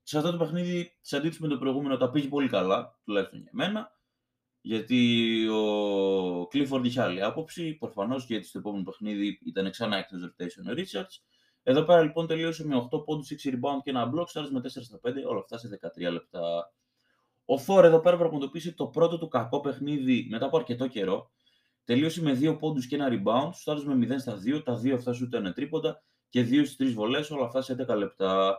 σε 0.04 0.18
αυτό 0.18 0.32
το 0.32 0.38
παιχνίδι, 0.38 0.98
σε 1.02 1.18
αντίθεση 1.18 1.42
με 1.42 1.48
το 1.48 1.58
προηγούμενο, 1.58 1.98
τα 1.98 2.10
πήγε 2.10 2.28
πολύ 2.28 2.50
καλά, 2.50 3.00
τουλάχιστον 3.04 3.40
για 3.40 3.52
μένα. 3.54 3.92
Γιατί 4.62 5.48
ο 5.48 6.42
Clifford 6.42 6.82
είχε 6.84 7.02
άλλη 7.02 7.24
άποψη. 7.24 7.74
Προφανώς 7.74 8.26
και 8.26 8.36
έτσι 8.36 8.50
στο 8.50 8.60
επόμενο 8.60 8.84
παιχνίδι 8.84 9.40
ήταν 9.46 9.72
ξανά 9.72 9.98
εκτός 9.98 10.20
rotation 10.24 10.70
ο 10.70 10.74
Ρίτσαρτ. 10.74 11.12
Εδώ 11.64 11.84
πέρα 11.84 12.02
λοιπόν 12.02 12.28
τελείωσε 12.28 12.66
με 12.66 12.88
8 12.92 13.06
πόντους, 13.06 13.30
6 13.44 13.50
rebound 13.50 13.82
και 13.84 13.90
ένα 13.90 14.12
block, 14.16 14.28
στάρι 14.28 14.52
με 14.52 14.60
4 14.60 14.68
στα 14.68 15.00
5, 15.04 15.12
όλα 15.28 15.40
αυτά 15.40 15.58
σε 15.58 15.80
13 15.98 16.12
λεπτά. 16.12 16.74
Ο 17.46 17.58
Φόρ 17.58 17.86
εδώ 17.86 18.00
πέρα 18.00 18.18
πραγματοποίησε 18.18 18.72
το 18.72 18.88
πρώτο 18.88 19.18
του 19.18 19.28
κακό 19.28 19.60
παιχνίδι 19.60 20.28
μετά 20.30 20.46
από 20.46 20.58
αρκετό 20.58 20.88
καιρό. 20.88 21.32
Τελείωσε 21.84 22.22
με 22.22 22.40
2 22.42 22.58
πόντους 22.60 22.88
και 22.88 22.96
ένα 22.96 23.08
rebound, 23.10 23.50
στάρι 23.54 23.86
με 23.86 24.16
0 24.16 24.20
στα 24.20 24.40
2, 24.46 24.64
τα 24.64 24.82
2 24.84 24.92
αυτά 24.94 25.14
σου 25.14 25.24
ήταν 25.24 25.54
τρίποντα 25.54 26.04
και 26.30 26.42
2 26.44 26.66
στις 26.66 26.76
3 26.76 26.94
βολές, 26.94 27.32
όλα 27.32 27.46
αυτά 27.46 27.62
σε 27.62 27.76
11 27.88 27.96
λεπτά. 27.98 28.58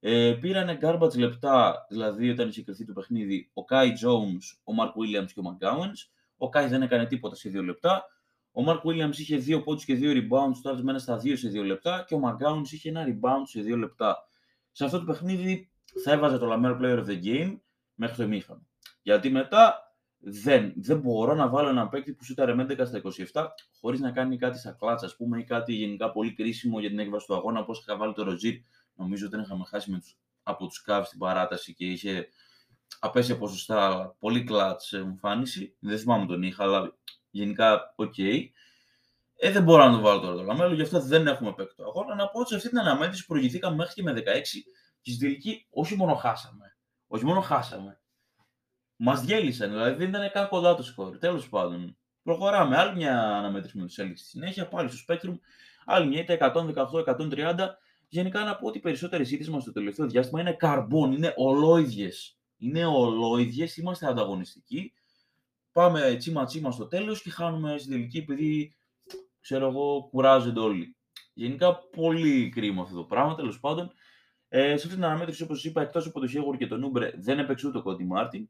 Ε, 0.00 0.32
πήρανε 0.40 0.78
garbage 0.82 1.18
λεπτά, 1.18 1.86
δηλαδή 1.88 2.30
όταν 2.30 2.48
είχε 2.48 2.62
κρυθεί 2.62 2.84
το 2.84 2.92
παιχνίδι, 2.92 3.50
ο 3.54 3.62
Kai 3.70 3.86
Jones, 3.86 4.42
ο 4.64 4.72
Mark 4.80 4.88
Williams 4.88 5.32
και 5.34 5.40
ο 5.40 5.42
McGowan. 5.42 5.90
Ο 6.36 6.46
Kai 6.46 6.66
δεν 6.68 6.82
έκανε 6.82 7.06
τίποτα 7.06 7.34
σε 7.34 7.50
2 7.54 7.64
λεπτά. 7.64 8.04
Ο 8.52 8.62
Mark 8.66 8.80
Williams 8.80 9.16
είχε 9.16 9.36
2 9.46 9.62
πόντους 9.64 9.84
και 9.84 9.98
2 10.00 10.12
rebounds, 10.12 10.56
τώρα 10.62 10.82
μένα 10.82 10.98
στα 10.98 11.20
2 11.24 11.36
σε 11.36 11.48
2 11.48 11.64
λεπτά. 11.64 12.04
Και 12.06 12.14
ο 12.14 12.20
McGowan 12.24 12.62
είχε 12.70 12.88
ένα 12.88 13.04
rebound 13.06 13.42
σε 13.44 13.60
2 13.60 13.76
λεπτά. 13.76 14.28
Σε 14.72 14.84
αυτό 14.84 14.98
το 14.98 15.04
παιχνίδι 15.04 15.70
θα 16.04 16.12
έβαζε 16.12 16.38
το 16.38 16.52
LaMelo 16.52 16.80
Player 16.80 16.98
of 16.98 17.06
the 17.06 17.24
Game 17.24 17.58
μέχρι 17.94 18.16
το 18.16 18.22
ημίχρονο. 18.22 18.66
Γιατί 19.02 19.30
μετά 19.30 19.78
δεν, 20.18 20.72
δεν 20.76 20.98
μπορώ 20.98 21.34
να 21.34 21.48
βάλω 21.48 21.68
ένα 21.68 21.88
παίκτη 21.88 22.12
που 22.12 22.24
σούταρε 22.24 22.54
με 22.54 22.66
11 22.68 22.82
στα 22.86 23.02
27 23.32 23.46
χωρίς 23.80 24.00
να 24.00 24.10
κάνει 24.10 24.36
κάτι 24.36 24.58
σαν 24.58 24.76
clutch, 24.78 25.06
ας 25.06 25.16
πούμε, 25.16 25.38
ή 25.38 25.44
κάτι 25.44 25.74
γενικά 25.74 26.10
πολύ 26.10 26.34
κρίσιμο 26.34 26.80
για 26.80 26.88
την 26.88 26.98
έκβαση 26.98 27.26
του 27.26 27.34
αγώνα, 27.34 27.60
όπως 27.60 27.80
είχα 27.80 27.96
βάλει 27.96 28.12
το 28.12 28.22
Rozier. 28.22 28.54
Νομίζω 28.94 29.26
ότι 29.26 29.40
είχαμε 29.40 29.64
χάσει 29.64 29.90
με 29.90 29.98
τους, 29.98 30.18
από 30.42 30.66
τους 30.66 30.84
Cavs 30.86 31.02
στην 31.04 31.18
παράταση 31.18 31.74
και 31.74 31.86
είχε 31.86 32.28
απαίσια 33.00 33.38
ποσοστά 33.38 34.14
πολύ 34.18 34.44
clutch 34.44 34.92
εμφάνιση. 34.92 35.76
Δεν 35.80 35.98
θυμάμαι 35.98 36.26
τον 36.26 36.42
είχα, 36.42 36.62
αλλά 36.62 36.96
γενικά 37.30 37.94
OK. 37.96 38.14
Okay. 38.16 38.48
Ε, 39.36 39.50
δεν 39.50 39.62
μπορώ 39.62 39.88
να 39.88 39.96
το 39.96 40.00
βάλω 40.00 40.20
τώρα 40.20 40.36
το 40.36 40.42
LaMelo, 40.42 40.74
γι' 40.74 40.82
αυτό 40.82 41.00
δεν 41.00 41.26
έχουμε 41.26 41.52
παίκτη 41.54 41.84
αγώνα. 41.84 42.14
Να 42.14 42.28
πω 42.28 42.40
ότι 42.40 42.48
σε 42.48 42.54
αυτή 42.54 42.68
την 42.68 42.78
αναμέτρηση 42.78 43.26
προηγηθήκαμε 43.26 43.76
μέχρι 43.76 43.94
και 43.94 44.02
με 44.02 44.12
16 44.12 44.22
και 45.00 45.10
στην 45.10 45.18
τελική 45.18 45.66
όχι 45.70 45.96
μόνο 45.96 46.14
χάσαμε. 46.14 46.73
Όχι 47.14 47.24
μόνο 47.24 47.40
χάσαμε. 47.40 48.00
Μας 48.96 49.20
διέλυσαν, 49.20 49.70
δηλαδή 49.70 49.96
δεν 49.96 50.08
ήταν 50.08 50.30
καν 50.30 50.48
κοντά 50.48 50.74
το 50.74 50.82
σκορ. 50.82 51.18
Τέλος 51.18 51.48
πάντων, 51.48 51.96
προχωράμε. 52.22 52.76
Άλλη 52.76 52.96
μια 52.96 53.18
αναμέτρηση 53.20 53.78
με 53.78 53.86
τους 53.86 53.98
Celtics 54.00 54.16
στη 54.16 54.28
συνέχεια, 54.28 54.68
πάλι 54.68 54.90
στο 54.90 55.14
Spectrum. 55.14 55.34
Άλλη 55.84 56.06
μια 56.06 56.20
είτε 56.20 56.38
118-130 56.40 57.68
γενικά 58.08 58.44
να 58.44 58.56
πω 58.56 58.66
ότι 58.66 58.78
οι 58.78 58.80
περισσότερε 58.80 59.22
ήττε 59.22 59.50
μας 59.50 59.62
στο 59.62 59.72
τελευταίο 59.72 60.06
διάστημα 60.06 60.40
είναι 60.40 60.52
καρμπών, 60.52 61.12
είναι 61.12 61.34
ολόιδιες. 61.36 62.38
Είναι 62.56 62.84
ολόιδιες, 62.84 63.76
είμαστε 63.76 64.06
ανταγωνιστικοί. 64.06 64.92
Πάμε 65.72 66.14
τσίμα 66.18 66.44
τσίμα 66.44 66.70
στο 66.70 66.86
τέλος 66.86 67.22
και 67.22 67.30
χάνουμε 67.30 67.78
στην 67.78 67.90
τελική 67.90 68.18
επειδή 68.18 68.76
ξέρω 69.40 69.68
εγώ, 69.68 70.08
κουράζονται 70.10 70.60
όλοι. 70.60 70.96
Γενικά 71.32 71.78
πολύ 71.78 72.48
κρίμα 72.48 72.82
αυτό 72.82 72.96
το 72.96 73.04
πράγμα, 73.04 73.34
τέλος 73.34 73.60
πάντων. 73.60 73.92
Ε, 74.56 74.66
σε 74.66 74.72
αυτή 74.74 74.88
την 74.88 75.04
αναμέτρηση, 75.04 75.42
όπως 75.42 75.64
είπα, 75.64 75.82
εκτός 75.82 76.06
από 76.06 76.20
το 76.20 76.26
Χέγορ 76.26 76.56
και 76.56 76.66
τον 76.66 76.82
Ούμπρε, 76.82 77.12
δεν 77.16 77.38
έπαιξε 77.38 77.66
ούτε 77.66 77.78
ο 77.78 77.82
Κόντι 77.82 78.04
Μάρτιν. 78.04 78.48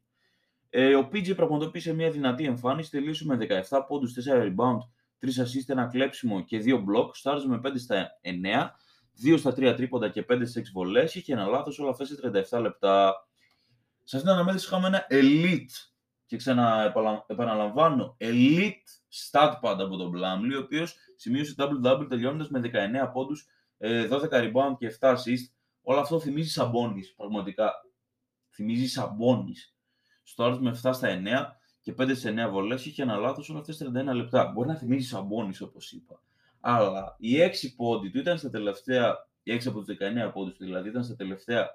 Ε, 0.70 0.94
ο 0.94 1.08
PJ 1.12 1.36
πραγματοποίησε 1.36 1.92
μια 1.92 2.10
δυνατή 2.10 2.44
εμφάνιση, 2.44 2.90
τελείωσε 2.90 3.24
με 3.24 3.36
17 3.68 3.84
πόντους, 3.88 4.12
4 4.12 4.42
rebound, 4.42 4.78
3 5.20 5.42
assist, 5.42 5.66
ένα 5.66 5.86
κλέψιμο 5.86 6.44
και 6.44 6.58
2 6.64 6.76
block. 6.76 7.10
Στάριζε 7.12 7.48
με 7.48 7.60
5 7.64 7.78
στα 7.78 8.10
9. 8.20 8.70
2 9.24 9.38
στα 9.38 9.50
3 9.50 9.74
τρίποντα 9.76 10.08
και 10.08 10.24
5 10.28 10.40
σε 10.42 10.60
6 10.60 10.62
βολές. 10.72 11.14
Είχε 11.14 11.32
ένα 11.32 11.46
λάθος 11.46 11.78
όλα 11.78 11.90
αυτά 11.90 12.04
σε 12.04 12.14
37 12.50 12.60
λεπτά. 12.60 13.26
Σε 14.02 14.16
αυτήν 14.16 14.20
την 14.20 14.28
αναμέτρηση 14.28 14.66
είχαμε 14.66 14.86
ένα 14.86 15.06
elite 15.10 15.90
και 16.26 16.36
ξαναεπαναλαμβάνω, 16.36 18.16
elite 18.20 18.88
stat 19.30 19.52
pad 19.62 19.76
από 19.78 19.96
τον 19.96 20.12
Blamley, 20.14 20.54
ο 20.54 20.58
οποίος 20.58 20.96
σημείωσε 21.16 21.54
double-double 21.58 22.06
τελειώνοντας 22.08 22.48
με 22.48 22.60
19 22.60 23.10
πόντους, 23.12 23.46
12 23.78 24.28
rebound 24.30 24.76
και 24.78 24.86
7 25.00 25.10
assist. 25.10 25.54
Όλο 25.86 26.00
αυτό 26.00 26.20
θυμίζει 26.20 26.50
σαμπόνι, 26.50 27.02
πραγματικά. 27.16 27.72
Θυμίζει 28.50 28.86
σαμπόνι. 28.86 29.54
Στο 30.22 30.44
άρθρο 30.44 30.62
με 30.62 30.80
7 30.82 30.90
στα 30.92 31.08
9 31.08 31.56
και 31.80 31.94
5 31.98 32.14
σε 32.14 32.34
9 32.46 32.50
βολές 32.50 32.86
είχε 32.86 33.02
ένα 33.02 33.16
λάθος 33.16 33.50
όλα 33.50 33.58
αυτές 33.58 33.82
31 34.10 34.14
λεπτά. 34.14 34.46
Μπορεί 34.46 34.68
να 34.68 34.76
θυμίζει 34.76 35.06
σαμπόνι, 35.06 35.54
όπως 35.60 35.92
είπα. 35.92 36.22
Αλλά 36.60 37.16
οι 37.18 37.40
6 37.40 37.74
πόντοι 37.76 38.10
του 38.10 38.18
ήταν 38.18 38.38
στα 38.38 38.50
τελευταία, 38.50 39.16
οι 39.42 39.52
6 39.52 39.66
από 39.66 39.82
τους 39.82 39.96
19 40.28 40.30
πόντου 40.32 40.52
του 40.52 40.64
δηλαδή, 40.64 40.88
ήταν 40.88 41.04
στα 41.04 41.16
τελευταία 41.16 41.68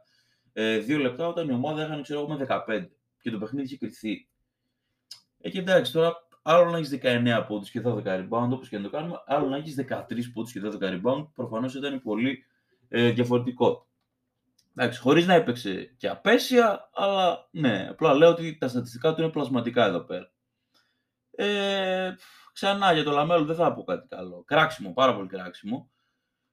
ε, 0.53 0.83
2 0.87 0.99
λεπτά 1.01 1.27
όταν 1.27 1.49
η 1.49 1.53
ομάδα 1.53 1.83
έκανε 1.83 2.01
ξέρω, 2.01 2.27
με 2.27 2.45
15. 2.49 2.87
και 3.21 3.31
το 3.31 3.37
παιχνίδι 3.37 3.65
είχε 3.65 3.77
κριθεί. 3.77 4.27
Ε, 5.41 5.49
και 5.49 5.59
εντάξει, 5.59 5.91
τώρα 5.91 6.27
άλλο 6.41 6.71
να 6.71 6.77
έχεις 6.77 6.99
19 7.01 7.45
πόντους 7.47 7.65
και 7.71 7.81
12 7.85 8.03
rebound, 8.03 8.49
όπως 8.51 8.69
και 8.69 8.77
να 8.77 8.83
το 8.83 8.89
κάνουμε, 8.89 9.15
άλλο 9.25 9.47
να 9.47 9.57
έχεις 9.57 9.75
13 9.89 10.31
πόντους 10.33 10.49
και 10.51 10.61
12 10.63 10.79
rebound, 10.79 11.27
προφανώς 11.33 11.75
ήταν 11.75 12.01
πολύ 12.01 12.45
ε, 12.89 13.11
διαφορετικό. 13.11 13.88
Εντάξει, 14.75 14.99
χωρίς 14.99 15.27
να 15.27 15.33
έπαιξε 15.33 15.95
και 15.97 16.09
απαίσια, 16.09 16.89
αλλά 16.93 17.47
ναι, 17.51 17.87
απλά 17.89 18.13
λέω 18.13 18.29
ότι 18.29 18.57
τα 18.57 18.67
στατιστικά 18.67 19.13
του 19.13 19.21
είναι 19.21 19.31
πλασματικά 19.31 19.85
εδώ 19.85 20.03
πέρα. 20.03 20.31
Ε, 21.31 22.15
ξανά 22.53 22.93
για 22.93 23.03
το 23.03 23.11
Λαμέλο 23.11 23.45
δεν 23.45 23.55
θα 23.55 23.73
πω 23.73 23.83
κάτι 23.83 24.07
καλό. 24.07 24.43
Κράξιμο, 24.43 24.93
πάρα 24.93 25.15
πολύ 25.15 25.27
κράξιμο. 25.27 25.91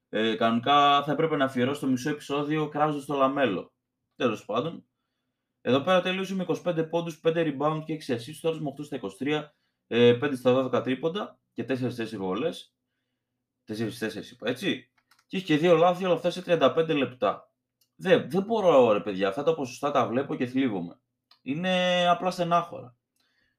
Ε, 0.08 0.36
κανονικά 0.36 1.02
θα 1.02 1.12
έπρεπε 1.12 1.36
να 1.36 1.44
αφιερώσω 1.44 1.80
το 1.80 1.86
μισό 1.86 2.10
επεισόδιο 2.10 2.68
κράζοντας 2.68 3.04
το 3.04 3.14
Λαμέλο. 3.14 3.72
Τέλος 4.16 4.44
πάντων. 4.44 4.86
Εδώ 5.60 5.80
πέρα 5.80 6.00
τελείωσε 6.02 6.34
με 6.34 6.44
25 6.64 6.88
πόντους, 6.90 7.20
5 7.24 7.54
rebound 7.56 7.82
και 7.84 7.92
6 7.94 8.14
assists, 8.14 8.38
τώρα 8.40 8.60
με 8.60 8.68
8 8.68 8.84
στα 8.84 8.96
23, 8.96 9.52
5 9.86 10.32
ε, 10.32 10.34
στα 10.34 10.70
12 10.78 10.82
τρίποντα 10.82 11.38
και 11.52 11.64
4 11.68 11.90
4 11.96 12.16
βολές. 12.16 12.74
4 13.66 13.72
4 13.72 14.30
είπα, 14.30 14.48
έτσι. 14.48 14.90
Και 15.26 15.36
έχει 15.36 15.46
και 15.46 15.56
δύο 15.56 15.76
λάθη 15.76 16.04
όλα 16.04 16.14
αυτά 16.14 16.30
σε 16.30 16.42
35 16.46 16.94
λεπτά. 16.96 17.50
Δεν, 17.96 18.30
δεν 18.30 18.42
μπορώ, 18.42 18.92
ρε 18.92 19.00
παιδιά, 19.00 19.28
αυτά 19.28 19.42
τα 19.42 19.54
ποσοστά 19.54 19.90
τα 19.90 20.06
βλέπω 20.06 20.34
και 20.34 20.46
θλίβομαι. 20.46 21.00
Είναι 21.42 22.06
απλά 22.08 22.30
στενάχωρα. 22.30 22.96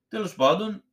Τέλος 0.08 0.36
πάντων, 0.36 0.84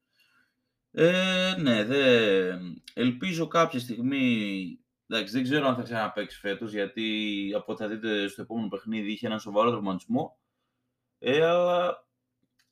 ε, 0.90 1.54
ναι, 1.58 1.84
δε, 1.84 2.56
ελπίζω 2.94 3.46
κάποια 3.46 3.80
στιγμή, 3.80 4.78
εντάξει, 5.06 5.32
δεν 5.32 5.42
ξέρω 5.42 5.66
αν 5.66 5.76
θα 5.76 5.82
ξαναπαίξει 5.82 6.38
φέτος, 6.38 6.72
γιατί 6.72 7.52
από 7.56 7.72
ό,τι 7.72 7.82
θα 7.82 7.88
δείτε 7.88 8.28
στο 8.28 8.42
επόμενο 8.42 8.68
παιχνίδι 8.68 9.12
είχε 9.12 9.26
ένα 9.26 9.38
σοβαρό 9.38 9.70
τραυματισμό, 9.70 10.38
ε, 11.18 11.44
αλλά 11.44 12.06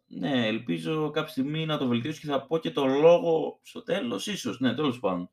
ναι, 0.07 0.47
ελπίζω 0.47 1.11
κάποια 1.11 1.31
στιγμή 1.31 1.67
να 1.67 1.79
το 1.79 1.87
βελτιώσει 1.87 2.21
και 2.21 2.26
θα 2.26 2.47
πω 2.47 2.59
και 2.59 2.71
το 2.71 2.87
λόγο 2.87 3.61
στο 3.62 3.83
τέλος, 3.83 4.26
ίσως, 4.26 4.61
ναι, 4.61 4.75
τέλος 4.75 4.99
πάντων. 4.99 5.31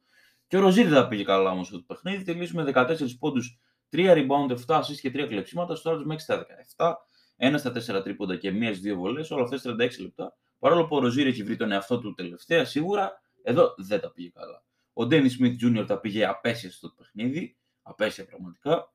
Και 0.48 0.58
ο 0.58 0.60
Ροζίδη 0.60 0.90
θα 0.90 1.08
πήγε 1.08 1.24
καλά 1.24 1.52
όμως 1.52 1.70
το 1.70 1.82
παιχνίδι, 1.88 2.24
τελείωσε 2.24 2.54
με 2.56 2.64
14 2.64 3.18
πόντους 3.20 3.60
3 3.92 4.14
rebound, 4.14 4.52
7 4.68 4.80
assists 4.80 5.00
και 5.02 5.12
3 5.14 5.28
κλεψίματα, 5.28 5.76
στο 5.76 5.90
άλλο 5.90 6.06
μέχρι 6.06 6.24
στα 6.24 6.46
17, 6.78 6.94
ένα 7.36 7.58
στα 7.58 7.72
4 8.00 8.04
τρίποντα 8.04 8.36
και 8.36 8.52
μίας 8.52 8.76
στι 8.76 8.88
δύο 8.88 8.96
βολές, 8.96 9.32
όλα 9.32 9.44
αυτέ 9.44 9.60
36 9.64 10.02
λεπτά. 10.02 10.38
Παρόλο 10.60 10.88
που 10.88 10.96
ο 10.96 11.00
Ροζίρ 11.00 11.28
έχει 11.28 11.44
βρει 11.44 11.56
τον 11.56 11.72
εαυτό 11.72 12.00
του 12.00 12.14
τελευταία, 12.14 12.66
σίγουρα 12.66 13.22
εδώ 13.44 13.74
δεν 13.78 14.00
τα 14.00 14.12
πήγε 14.12 14.30
καλά. 14.30 14.64
Ο 14.94 15.06
Ντένις 15.06 15.34
Σμιθ 15.34 15.64
Jr. 15.64 15.86
τα 15.88 16.00
πήγε 16.00 16.26
απέσια 16.26 16.72
στο 16.72 16.90
παιχνίδι, 16.90 17.58
απέσια 17.82 18.26
πραγματικά. 18.26 18.94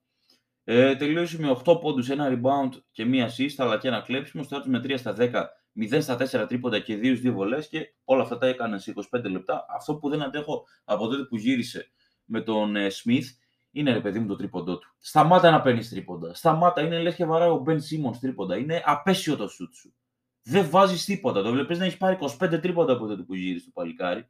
Ε, 0.65 0.97
τελείωσε 0.97 1.41
με 1.41 1.61
8 1.65 1.81
πόντους, 1.81 2.11
ένα 2.11 2.29
rebound 2.31 2.83
και 2.91 3.05
μία 3.05 3.31
assist, 3.31 3.55
αλλά 3.57 3.79
και 3.79 3.89
ένα 3.89 4.01
κλέψιμο. 4.01 4.43
Στο 4.43 4.63
με 4.65 4.81
3 4.85 4.99
στα 4.99 5.15
10, 5.19 5.45
0 5.73 6.01
στα 6.01 6.17
4 6.17 6.49
τρίποντα 6.49 6.79
και 6.79 6.97
2 6.97 7.17
δύο 7.21 7.33
βολές 7.33 7.69
και 7.69 7.95
όλα 8.05 8.23
αυτά 8.23 8.39
τα 8.39 8.47
έκανες 8.47 8.83
σε 8.83 8.93
25 9.17 9.31
λεπτά. 9.31 9.67
Αυτό 9.69 9.97
που 9.97 10.09
δεν 10.09 10.23
αντέχω 10.23 10.67
από 10.85 11.09
τότε 11.09 11.23
που 11.25 11.37
γύρισε 11.37 11.91
με 12.25 12.41
τον 12.41 12.91
Σμιθ 12.91 13.29
είναι 13.75 13.93
ρε 13.93 14.00
παιδί 14.00 14.19
μου 14.19 14.26
το 14.26 14.37
τρίποντό 14.37 14.78
του. 14.78 14.95
Σταμάτα 14.99 15.50
να 15.50 15.61
παίρνεις 15.61 15.88
τρίποντα. 15.88 16.35
Σταμάτα, 16.35 16.81
είναι 16.81 16.99
λες 16.99 17.14
και 17.14 17.25
βαράει 17.25 17.49
ο 17.49 17.57
Μπεν 17.57 17.81
Σίμονς 17.81 18.19
τρίποντα. 18.19 18.57
Είναι 18.57 18.83
απέσιο 18.87 19.37
το 19.37 19.49
σουτ 19.49 19.75
σου. 19.75 19.95
Δεν 20.43 20.71
βάζεις 20.71 21.04
τίποτα. 21.04 21.43
Το 21.43 21.50
βλέπεις 21.50 21.78
να 21.78 21.85
έχει 21.85 21.97
πάρει 21.97 22.19
25 22.21 22.61
τρίποντα 22.61 22.93
από 22.93 23.07
τότε 23.07 23.23
που 23.23 23.35
γύρισε 23.35 23.64
το 23.64 23.71
παλικάρι. 23.75 24.28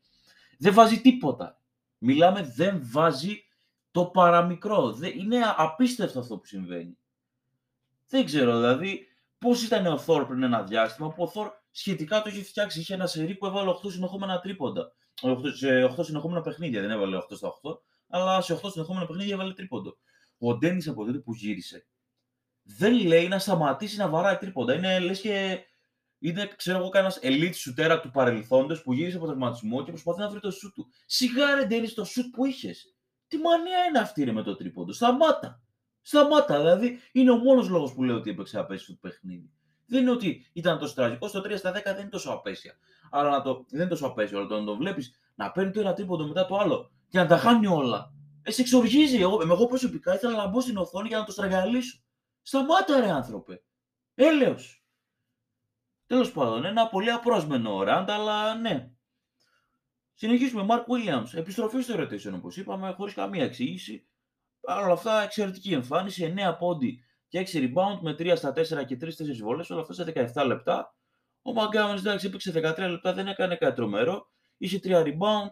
Δεν 0.58 0.74
βάζει 0.74 1.00
τίποτα. 1.00 1.60
Μιλάμε, 1.98 2.52
δεν 2.54 2.80
βάζει 2.82 3.44
το 3.90 4.06
παραμικρό. 4.06 4.98
Είναι 5.18 5.38
απίστευτο 5.56 6.18
αυτό 6.18 6.36
που 6.38 6.46
συμβαίνει. 6.46 6.98
Δεν 8.08 8.24
ξέρω 8.24 8.56
δηλαδή 8.56 9.08
πώς 9.38 9.62
ήταν 9.62 9.86
ο 9.86 9.98
Θόρ 9.98 10.26
πριν 10.26 10.42
ένα 10.42 10.62
διάστημα 10.62 11.08
που 11.08 11.22
ο 11.22 11.28
Θόρ 11.28 11.50
σχετικά 11.70 12.22
το 12.22 12.28
είχε 12.28 12.42
φτιάξει. 12.42 12.80
Είχε 12.80 12.94
ένα 12.94 13.06
σερί 13.06 13.34
που 13.34 13.46
έβαλε 13.46 13.70
8 13.70 13.90
συνεχόμενα 13.90 14.40
τρίποντα. 14.40 14.92
8, 15.22 15.36
σε 15.56 15.94
8 15.98 16.04
συνεχόμενα 16.04 16.40
παιχνίδια, 16.40 16.80
δεν 16.80 16.90
έβαλε 16.90 17.16
8 17.16 17.36
στα 17.36 17.52
8 17.62 17.78
αλλά 18.14 18.40
σε 18.40 18.60
8 18.62 18.70
συνεχόμενα 18.70 19.06
παιχνίδια 19.06 19.34
έβαλε 19.34 19.52
τρίποντο. 19.52 19.96
Ο 20.38 20.56
Ντένις 20.56 20.88
από 20.88 21.04
τότε 21.04 21.18
που 21.18 21.34
γύρισε 21.34 21.86
δεν 22.62 23.06
λέει 23.06 23.28
να 23.28 23.38
σταματήσει 23.38 23.96
να 23.96 24.08
βαράει 24.08 24.36
τρίποντα. 24.36 24.74
Είναι 24.74 24.98
λες 24.98 25.20
και 25.20 25.58
είναι, 26.18 26.50
ξέρω 26.56 26.78
εγώ, 26.78 26.88
κανένας 26.88 27.18
elite 27.22 27.54
σουτέρα 27.54 28.00
του 28.00 28.10
παρελθόντος 28.10 28.82
που 28.82 28.92
γύρισε 28.92 29.16
από 29.16 29.26
τραυματισμό 29.26 29.84
και 29.84 29.90
προσπαθεί 29.90 30.20
να 30.20 30.28
βρει 30.28 30.40
το 30.40 30.50
σουτ 30.50 30.74
του. 30.74 30.86
Σιγά 31.06 31.54
ρε 31.54 31.64
Ντένις 31.64 31.94
το 31.94 32.04
σουτ 32.04 32.34
που 32.34 32.44
είχες. 32.44 32.94
Τι 33.26 33.36
μανία 33.36 33.84
είναι 33.88 33.98
αυτή 33.98 34.24
ρε 34.24 34.32
με 34.32 34.42
το 34.42 34.56
τρίποντο. 34.56 34.92
Σταμάτα. 34.92 35.62
Σταμάτα. 36.02 36.58
Δηλαδή 36.58 36.98
είναι 37.12 37.30
ο 37.30 37.36
μόνος 37.36 37.68
λόγος 37.68 37.94
που 37.94 38.02
λέω 38.02 38.16
ότι 38.16 38.30
έπαιξε 38.30 38.58
απέσιο 38.58 38.94
το 38.94 39.08
παιχνίδι. 39.08 39.50
Δεν 39.86 40.00
είναι 40.00 40.10
ότι 40.10 40.46
ήταν 40.52 40.78
τόσο 40.78 40.94
τραγικό. 40.94 41.28
Στο 41.28 41.40
3 41.40 41.56
στα 41.56 41.70
10 41.70 41.82
δεν 41.84 41.98
είναι 41.98 42.08
τόσο 42.08 42.30
απέσια. 42.30 42.74
Αλλά 43.10 43.30
να 43.30 43.42
το, 43.42 43.64
δεν 43.68 43.80
είναι 43.80 43.88
τόσο 43.88 44.06
απέσιο. 44.06 44.38
Αλλά 44.38 44.46
το 44.46 44.58
να 44.58 44.64
το 44.64 44.76
βλέπεις 44.76 45.20
να 45.34 45.52
παίρνει 45.52 45.72
το 45.72 45.80
ένα 45.80 45.92
τρίποντο 45.92 46.26
μετά 46.26 46.46
το 46.46 46.56
άλλο 46.56 46.93
και 47.08 47.18
να 47.18 47.26
τα 47.26 47.38
χάνει 47.38 47.66
όλα. 47.66 48.12
Ε, 48.42 48.50
σε 48.50 48.60
εξοργίζει. 48.60 49.16
Εγώ, 49.18 49.40
εγώ 49.42 49.66
προσωπικά 49.66 50.14
ήθελα 50.14 50.36
να 50.36 50.46
μπω 50.46 50.60
στην 50.60 50.76
οθόνη 50.76 51.08
για 51.08 51.18
να 51.18 51.24
το 51.24 51.32
στραγγαλίσω. 51.32 51.98
Σταμάτα 52.42 53.00
ρε 53.00 53.10
άνθρωπε. 53.10 53.62
Έλεος. 54.14 54.84
Τέλος 56.06 56.32
πάντων, 56.32 56.64
ένα 56.64 56.88
πολύ 56.88 57.10
απρόσμενο 57.10 57.82
ραντ, 57.82 58.10
αλλά 58.10 58.54
ναι. 58.54 58.90
Συνεχίζουμε. 60.14 60.66
Mark 60.68 60.84
Williams. 60.84 61.34
Επιστροφή 61.34 61.80
στο 61.80 61.94
rotation, 61.98 62.32
όπως 62.34 62.56
είπαμε, 62.56 62.92
χωρίς 62.92 63.14
καμία 63.14 63.44
εξήγηση. 63.44 64.08
Παρ' 64.60 64.84
όλα 64.84 64.92
αυτά, 64.92 65.22
εξαιρετική 65.22 65.72
εμφάνιση. 65.72 66.34
9 66.36 66.56
πόντι 66.58 67.04
και 67.28 67.38
6 67.38 67.58
rebound 67.58 67.98
με 68.00 68.14
3 68.18 68.32
στα 68.36 68.52
4 68.52 68.84
και 68.84 68.96
3-4 69.00 69.42
βολέ. 69.42 69.64
Όλα 69.68 69.80
αυτά 69.80 69.92
σε 69.92 70.30
17 70.34 70.46
λεπτά. 70.46 70.94
Ο 71.42 71.52
Μαγκάμενς 71.52 72.00
εντάξει 72.00 72.26
έπαιξε 72.26 72.52
13 72.54 72.90
λεπτά, 72.90 73.12
δεν 73.12 73.26
έκανε 73.26 73.56
κάτι 73.56 73.74
τρομερό. 73.74 74.30
Είχε 74.56 74.80
3 74.82 75.02
rebound, 75.02 75.50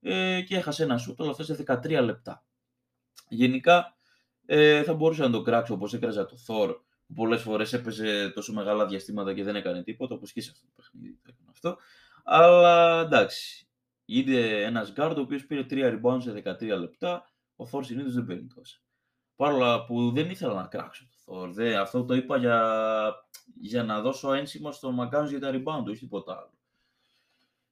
ε, 0.00 0.42
και 0.42 0.56
έχασε 0.56 0.82
ένα 0.82 0.98
σούτ, 0.98 1.20
όλα 1.20 1.30
αυτά 1.30 1.44
σε 1.44 1.64
13 1.66 2.00
λεπτά. 2.02 2.44
Γενικά 3.28 3.96
ε, 4.46 4.82
θα 4.82 4.94
μπορούσα 4.94 5.22
να 5.22 5.30
το 5.30 5.42
κράξω 5.42 5.74
όπως 5.74 5.94
έκραζα 5.94 6.26
το 6.26 6.36
Thor, 6.46 6.76
που 7.06 7.14
πολλές 7.14 7.42
φορές 7.42 7.72
έπαιζε 7.72 8.30
τόσο 8.30 8.52
μεγάλα 8.52 8.86
διαστήματα 8.86 9.34
και 9.34 9.42
δεν 9.42 9.56
έκανε 9.56 9.82
τίποτα, 9.82 10.14
όπως 10.14 10.32
και 10.32 10.40
σε 10.40 10.50
αυτό 10.52 10.66
το 10.66 10.72
παιχνίδι 10.76 11.20
αυτό. 11.50 11.76
Αλλά 12.24 13.00
εντάξει, 13.00 13.68
είναι 14.04 14.40
ένας 14.62 14.92
γκάρντ 14.92 15.18
ο 15.18 15.20
οποίος 15.20 15.46
πήρε 15.46 15.66
3 15.70 16.00
rebounds 16.00 16.22
σε 16.22 16.42
13 16.60 16.78
λεπτά, 16.78 17.30
ο 17.56 17.64
Thor 17.72 17.84
συνήθως 17.84 18.14
δεν 18.14 18.24
παίρνει 18.24 18.46
τόσα. 18.54 18.78
Παρόλα 19.36 19.84
που 19.84 20.12
δεν 20.12 20.30
ήθελα 20.30 20.54
να 20.54 20.66
κράξω 20.66 21.06
το 21.06 21.42
Thor, 21.42 21.50
δε, 21.52 21.76
αυτό 21.76 22.04
το 22.04 22.14
είπα 22.14 22.36
για, 22.36 23.12
για 23.60 23.84
να 23.84 24.00
δώσω 24.00 24.32
ένσημα 24.32 24.72
στον 24.72 24.94
McGowens 24.94 25.30
για 25.30 25.40
τα 25.40 25.50
rebound, 25.52 25.84
όχι 25.84 25.98
τίποτα 25.98 26.32
άλλο. 26.32 26.55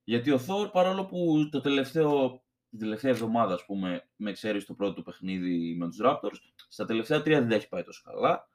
Γιατί 0.05 0.31
ο 0.31 0.39
Θόρ, 0.39 0.71
παρόλο 0.71 1.05
που 1.05 1.49
το 1.51 1.61
τελευταίο, 1.61 2.43
την 2.71 2.79
τελευταία 2.79 3.11
εβδομάδα, 3.11 3.55
ας 3.55 3.65
πούμε, 3.65 4.09
με 4.17 4.31
εξαίρεση 4.31 4.67
το 4.67 4.75
πρώτο 4.75 4.95
του 4.95 5.03
παιχνίδι 5.03 5.77
με 5.79 5.87
τους 5.87 6.01
Raptors, 6.05 6.39
στα 6.69 6.85
τελευταία 6.85 7.23
τρία 7.23 7.41
δεν 7.41 7.51
έχει 7.51 7.69
πάει 7.69 7.83
τόσο 7.83 8.03
καλά, 8.05 8.49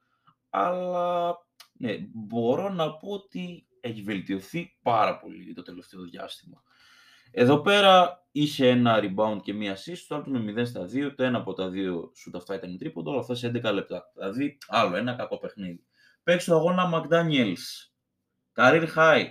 αλλά 0.49 1.37
ναι, 1.73 1.97
μπορώ 2.13 2.69
να 2.69 2.97
πω 2.97 3.09
ότι 3.09 3.67
έχει 3.79 4.01
βελτιωθεί 4.01 4.77
πάρα 4.81 5.19
πολύ 5.19 5.53
το 5.53 5.61
τελευταίο 5.61 6.03
διάστημα. 6.03 6.63
Εδώ 7.31 7.61
πέρα 7.61 8.25
είχε 8.31 8.67
ένα 8.67 8.99
rebound 9.03 9.41
και 9.41 9.53
μία 9.53 9.77
assist, 9.77 10.05
το 10.07 10.15
άλλο 10.15 10.39
με 10.39 10.61
0 10.61 10.65
στα 10.65 10.85
2, 10.85 11.13
το 11.15 11.23
ένα 11.23 11.37
από 11.37 11.53
τα 11.53 11.69
δύο 11.69 12.11
σου 12.15 12.31
αυτά 12.35 12.55
ήταν 12.55 12.77
τρίποντο, 12.77 13.11
όλα 13.11 13.19
αυτά 13.19 13.35
σε 13.35 13.47
11 13.47 13.73
λεπτά. 13.73 14.11
Δηλαδή, 14.13 14.57
άλλο 14.67 14.95
ένα 14.95 15.13
κακό 15.13 15.37
παιχνίδι. 15.37 15.85
Παίξει 16.23 16.45
το 16.45 16.55
αγώνα 16.55 16.89
McDaniels. 16.93 17.89
Career 18.55 18.87
high. 18.95 19.25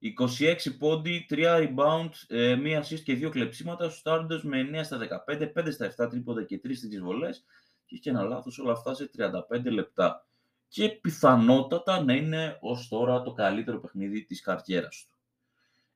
26 0.00 0.78
πόντι, 0.78 1.26
3 1.30 1.56
rebound, 1.56 2.10
1 2.28 2.64
ε, 2.64 2.80
assist 2.80 3.00
και 3.04 3.26
2 3.26 3.30
κλεψίματα, 3.30 3.90
στάροντας 3.90 4.42
με 4.42 4.60
9 4.60 4.84
στα 4.84 5.24
15, 5.26 5.52
5 5.54 5.72
στα 5.72 5.94
7 6.04 6.10
τρίποντα 6.10 6.44
και 6.44 6.60
3 6.64 6.76
στις 6.76 7.00
βολές 7.00 7.44
και 7.84 7.94
είχε 7.94 8.10
ένα 8.10 8.22
λάθος 8.22 8.58
όλα 8.58 8.72
αυτά 8.72 8.94
σε 8.94 9.10
35 9.16 9.70
λεπτά. 9.70 10.26
Και 10.68 10.88
πιθανότατα 10.88 12.04
να 12.04 12.12
είναι 12.12 12.58
ως 12.60 12.88
τώρα 12.88 13.22
το 13.22 13.32
καλύτερο 13.32 13.80
παιχνίδι 13.80 14.24
της 14.24 14.40
καριέρας 14.40 15.08
του. 15.10 15.18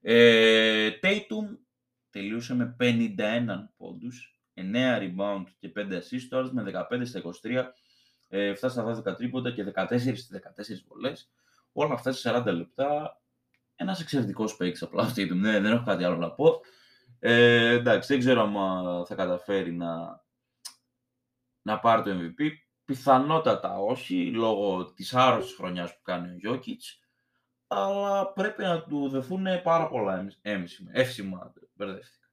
Ε, 0.00 0.90
Tatum 1.02 1.58
τελείωσε 2.10 2.54
με 2.54 2.76
51 2.80 3.14
πόντους, 3.76 4.40
9 4.54 4.98
rebound 4.98 5.44
και 5.58 5.68
5 5.68 5.96
assist, 5.96 6.26
τώρα 6.28 6.52
με 6.52 6.62
15 6.62 7.06
στα 7.06 7.18
23, 7.18 7.72
7 8.28 8.54
στα 8.68 8.84
12 8.84 9.16
τρίποντα 9.16 9.50
και 9.50 9.64
14 9.64 9.98
στις 9.98 10.28
14 10.28 10.84
βολές. 10.88 11.30
Όλα 11.72 11.94
αυτά 11.94 12.12
σε 12.12 12.30
40 12.30 12.52
λεπτά 12.52 13.21
ένας 13.82 14.00
εξαιρετικός 14.00 14.56
παίκτης 14.56 14.82
απλά 14.82 15.02
αυτή 15.02 15.26
του. 15.26 15.34
Ναι, 15.34 15.60
δεν 15.60 15.72
έχω 15.72 15.84
κάτι 15.84 16.04
άλλο 16.04 16.16
να 16.16 16.30
πω. 16.30 16.60
Ε, 17.18 17.68
εντάξει, 17.68 18.12
δεν 18.12 18.18
ξέρω 18.18 18.42
αν 18.42 19.06
θα 19.06 19.14
καταφέρει 19.14 19.72
να, 19.72 20.22
να 21.62 21.78
πάρει 21.78 22.02
το 22.02 22.10
MVP. 22.10 22.50
Πιθανότατα 22.84 23.78
όχι, 23.78 24.30
λόγω 24.30 24.92
της 24.92 25.14
άρρωσης 25.14 25.56
χρονιάς 25.56 25.94
που 25.94 26.02
κάνει 26.02 26.28
ο 26.28 26.36
Γιώκητς, 26.36 27.00
αλλά 27.66 28.32
πρέπει 28.32 28.62
να 28.62 28.82
του 28.82 29.08
δεθούν 29.08 29.46
πάρα 29.62 29.88
πολλά 29.88 30.26
έμσημα, 30.42 30.90
εύσημα, 30.92 31.52
μπερδεύτηκα. 31.74 32.30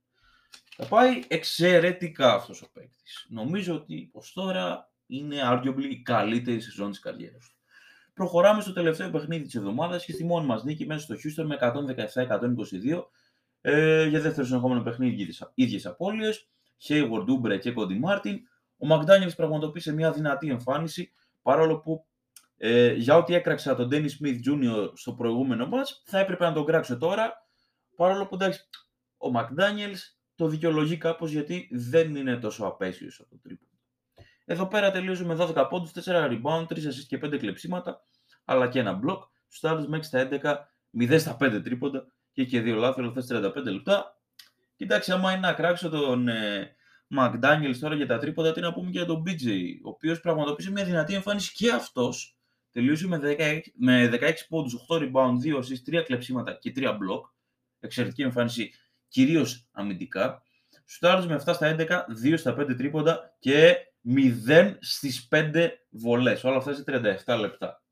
Θα 0.75 0.85
πάει 0.85 1.23
εξαιρετικά 1.27 2.33
αυτός 2.33 2.61
ο 2.61 2.71
παίκτης. 2.71 3.25
Νομίζω 3.29 3.75
ότι 3.75 4.09
ως 4.13 4.33
τώρα 4.33 4.91
είναι 5.05 5.37
arguably 5.43 5.89
η 5.89 6.01
καλύτερη 6.01 6.61
σεζόν 6.61 6.89
της 6.89 6.99
καριέρας 6.99 7.49
του. 7.49 7.58
Προχωράμε 8.13 8.61
στο 8.61 8.73
τελευταίο 8.73 9.09
παιχνίδι 9.09 9.43
της 9.43 9.55
εβδομάδας 9.55 10.05
και 10.05 10.11
στη 10.11 10.23
μόνη 10.23 10.45
μας 10.45 10.63
νίκη 10.63 10.85
μέσα 10.85 10.99
στο 10.99 11.15
Houston 11.15 11.45
με 11.45 11.57
117-122 11.59 13.03
ε, 13.61 14.05
για 14.05 14.21
δεύτερο 14.21 14.47
συνεχόμενο 14.47 14.81
παιχνίδι 14.81 15.27
ίδιες 15.53 15.85
απώλειες. 15.85 16.49
Hayward, 16.87 17.27
Ούμπρε 17.27 17.57
και 17.57 17.71
Κόντι 17.71 17.99
Μάρτιν. 17.99 18.39
Ο 18.77 18.85
Μακδάνιελ 18.85 19.33
πραγματοποίησε 19.35 19.93
μια 19.93 20.11
δυνατή 20.11 20.49
εμφάνιση 20.49 21.11
παρόλο 21.41 21.79
που 21.79 22.05
ε, 22.57 22.93
για 22.93 23.15
ό,τι 23.15 23.33
έκραξα 23.33 23.75
τον 23.75 23.89
Dennis 23.91 24.09
Smith 24.21 24.39
Jr. 24.47 24.91
στο 24.93 25.13
προηγούμενο 25.13 25.69
match 25.71 26.01
θα 26.03 26.19
έπρεπε 26.19 26.45
να 26.45 26.53
τον 26.53 26.65
κράξω 26.65 26.97
τώρα 26.97 27.47
παρόλο 27.95 28.27
που 28.27 28.35
εντάξει, 28.35 28.61
ο 29.17 29.31
Μακδάνιελ 29.31 29.95
το 30.35 30.47
δικαιολογεί 30.47 30.97
κάπως 30.97 31.31
γιατί 31.31 31.69
δεν 31.71 32.15
είναι 32.15 32.37
τόσο 32.37 32.65
απέσιος 32.65 33.19
από 33.19 33.29
το 33.29 33.37
τρίπο. 33.37 33.68
Εδώ 34.51 34.67
πέρα 34.67 34.91
τελείωσε 34.91 35.25
12 35.29 35.67
πόντους, 35.69 35.91
4 35.91 36.27
rebound, 36.27 36.65
3 36.67 36.77
assist 36.77 37.05
και 37.07 37.17
5 37.17 37.37
κλεψίματα, 37.37 38.01
αλλά 38.45 38.67
και 38.67 38.79
ένα 38.79 38.99
block. 39.03 39.19
Στους 39.47 39.63
άλλου 39.63 39.89
μέχρι 39.89 40.05
στα 40.05 40.19
11, 40.19 40.55
0 40.99 41.19
στα 41.19 41.37
5 41.39 41.61
τρίποντα 41.63 42.07
και 42.31 42.45
και 42.45 42.61
δύο 42.61 42.75
λάθη, 42.75 43.01
αλλά 43.01 43.13
35 43.53 43.71
λεπτά. 43.71 44.17
Κοιτάξτε, 44.75 45.13
άμα 45.13 45.31
είναι 45.31 45.39
να 45.39 45.53
κράξω 45.53 45.89
τον 45.89 46.27
ε, 46.27 46.75
McDaniels 47.17 47.77
τώρα 47.79 47.95
για 47.95 48.07
τα 48.07 48.17
τρίποντα, 48.17 48.51
τι 48.51 48.59
να 48.59 48.73
πούμε 48.73 48.91
και 48.91 48.97
για 48.97 49.05
τον 49.07 49.23
BJ, 49.25 49.47
ο 49.83 49.89
οποίος 49.89 50.19
πραγματοποίησε 50.19 50.71
μια 50.71 50.83
δυνατή 50.83 51.13
εμφάνιση 51.13 51.53
και 51.53 51.71
αυτός. 51.71 52.37
Τελείωσε 52.71 53.07
με 53.07 53.19
16, 53.23 53.59
με 53.73 54.09
16 54.13 54.31
πόντους, 54.49 54.75
8 54.89 54.97
rebound, 54.97 55.33
2 55.43 55.57
assist, 55.57 55.99
3 55.99 56.03
κλεψίματα 56.05 56.53
και 56.53 56.71
3 56.75 56.89
block. 56.91 57.21
Εξαιρετική 57.79 58.21
εμφάνιση, 58.21 58.71
κυρίως 59.07 59.67
αμυντικά. 59.71 60.43
Στους 60.85 61.09
άλλου 61.09 61.27
με 61.27 61.35
7 61.45 61.53
στα 61.53 61.75
11, 61.77 62.05
2 62.23 62.37
στα 62.37 62.55
5 62.59 62.75
τρίποντα 62.77 63.35
και 63.39 63.75
0 64.15 64.75
στις 64.79 65.27
5 65.31 65.69
βολές. 65.89 66.43
Όλα 66.43 66.57
αυτά 66.57 66.73
σε 66.73 66.83
37 67.25 67.37
λεπτά. 67.39 67.83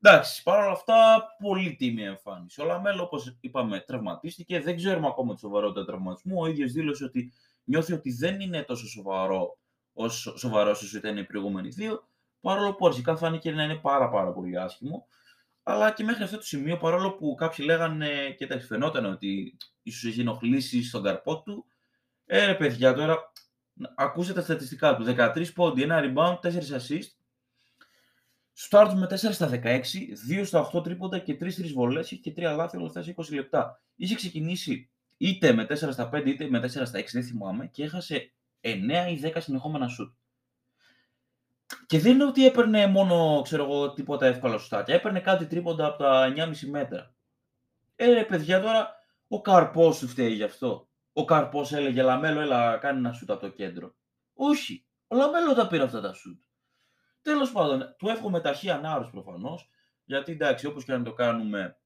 Εντάξει, 0.00 0.42
παρόλα 0.42 0.70
αυτά, 0.70 1.26
πολύ 1.38 1.74
τίμη 1.74 2.02
εμφάνιση. 2.02 2.60
Ο 2.60 2.64
Λαμέλο, 2.64 3.02
όπως 3.02 3.36
είπαμε, 3.40 3.80
τραυματίστηκε. 3.80 4.60
Δεν 4.60 4.76
ξέρουμε 4.76 5.06
ακόμα 5.06 5.34
τη 5.34 5.40
σοβαρότητα 5.40 5.84
τραυματισμού. 5.84 6.40
Ο 6.40 6.46
ίδιος 6.46 6.72
δήλωσε 6.72 7.04
ότι 7.04 7.32
νιώθει 7.64 7.92
ότι 7.92 8.12
δεν 8.12 8.40
είναι 8.40 8.62
τόσο 8.62 8.88
σοβαρό 8.88 9.58
όσο 9.92 10.38
σοβαρός 10.38 10.82
όσο 10.82 10.96
ήταν 10.98 11.16
οι 11.16 11.24
προηγούμενοι 11.24 11.68
δύο. 11.68 12.08
Παρόλο 12.40 12.74
που 12.74 12.86
αρχικά 12.86 13.16
φάνηκε 13.16 13.50
να 13.50 13.62
είναι 13.62 13.76
πάρα, 13.76 14.08
πάρα 14.08 14.32
πολύ 14.32 14.58
άσχημο. 14.58 15.06
Αλλά 15.62 15.92
και 15.92 16.04
μέχρι 16.04 16.22
αυτό 16.22 16.36
το 16.36 16.42
σημείο, 16.42 16.76
παρόλο 16.76 17.12
που 17.12 17.34
κάποιοι 17.34 17.64
λέγανε 17.68 18.34
και 18.38 18.46
τα 18.46 18.60
φαινόταν 18.60 19.04
ότι 19.04 19.56
ίσως 19.82 20.10
έχει 20.10 20.20
ενοχλήσει 20.20 20.82
στον 20.82 21.02
καρπό 21.02 21.42
του, 21.42 21.66
ε, 22.26 22.52
παιδιά, 22.52 22.94
τώρα 22.94 23.32
Ακούστε 23.94 24.32
τα 24.32 24.42
στατιστικά 24.42 24.96
του. 24.96 25.04
13 25.04 25.52
πόντι, 25.54 25.86
1 25.88 26.00
rebound, 26.00 26.38
4 26.40 26.52
assist. 26.52 27.08
Στάρτ 28.52 28.92
με 28.92 29.06
4 29.06 29.16
στα 29.16 29.48
16, 29.48 29.82
2 30.28 30.44
στα 30.44 30.70
8 30.74 30.82
τρίποντα 30.82 31.18
και 31.18 31.36
3 31.40 31.72
βολές 31.74 32.18
και 32.22 32.32
3 32.36 32.42
λάθη 32.56 32.76
όλα 32.76 32.86
αυτά 32.86 33.02
σε 33.02 33.14
20 33.16 33.34
λεπτά. 33.34 33.82
Είχε 33.96 34.14
ξεκινήσει 34.14 34.90
είτε 35.16 35.52
με 35.52 35.66
4 35.70 35.74
στα 35.74 36.10
5 36.12 36.26
είτε 36.26 36.48
με 36.48 36.60
4 36.60 36.68
στα 36.68 36.98
6, 36.98 37.04
δεν 37.12 37.24
θυμάμαι, 37.24 37.66
και 37.66 37.82
έχασε 37.82 38.32
9 38.60 38.70
ή 39.10 39.20
10 39.22 39.36
συνεχόμενα 39.36 39.88
σουτ. 39.88 40.14
Και 41.86 41.98
δεν 41.98 42.12
είναι 42.12 42.24
ότι 42.24 42.46
έπαιρνε 42.46 42.86
μόνο 42.86 43.40
ξέρω 43.42 43.62
εγώ, 43.62 43.92
τίποτα 43.92 44.26
εύκολα 44.26 44.58
σουτάκια. 44.58 44.94
Έπαιρνε 44.94 45.20
κάτι 45.20 45.46
τρίποντα 45.46 45.86
από 45.86 45.98
τα 45.98 46.32
9,5 46.36 46.68
μέτρα. 46.70 47.14
Ε, 47.96 48.12
ρε 48.12 48.24
παιδιά, 48.24 48.60
τώρα 48.60 48.94
ο 49.28 49.40
καρπός 49.40 49.96
σου 49.96 50.08
φταίει 50.08 50.32
γι' 50.32 50.42
αυτό 50.42 50.88
ο 51.18 51.24
Καρπός 51.24 51.72
έλεγε 51.72 52.02
Λαμέλο, 52.02 52.40
έλα 52.40 52.76
κάνει 52.76 52.98
ένα 52.98 53.12
σουτ 53.12 53.30
από 53.30 53.40
το 53.40 53.48
κέντρο. 53.48 53.94
Όχι. 54.34 54.86
Ο 55.06 55.16
Λαμέλο 55.16 55.54
τα 55.54 55.66
πήρε 55.66 55.82
αυτά 55.82 56.00
τα 56.00 56.12
σουτ. 56.12 56.42
Τέλος 57.22 57.52
πάντων, 57.52 57.94
του 57.98 58.08
εύχομαι 58.08 58.40
ταχύ 58.40 58.70
ανάρρωση 58.70 59.10
προφανώς. 59.10 59.70
Γιατί 60.04 60.32
εντάξει, 60.32 60.66
όπως 60.66 60.84
και 60.84 60.92
αν 60.92 61.04
το 61.04 61.12
κάνουμε, 61.12 61.78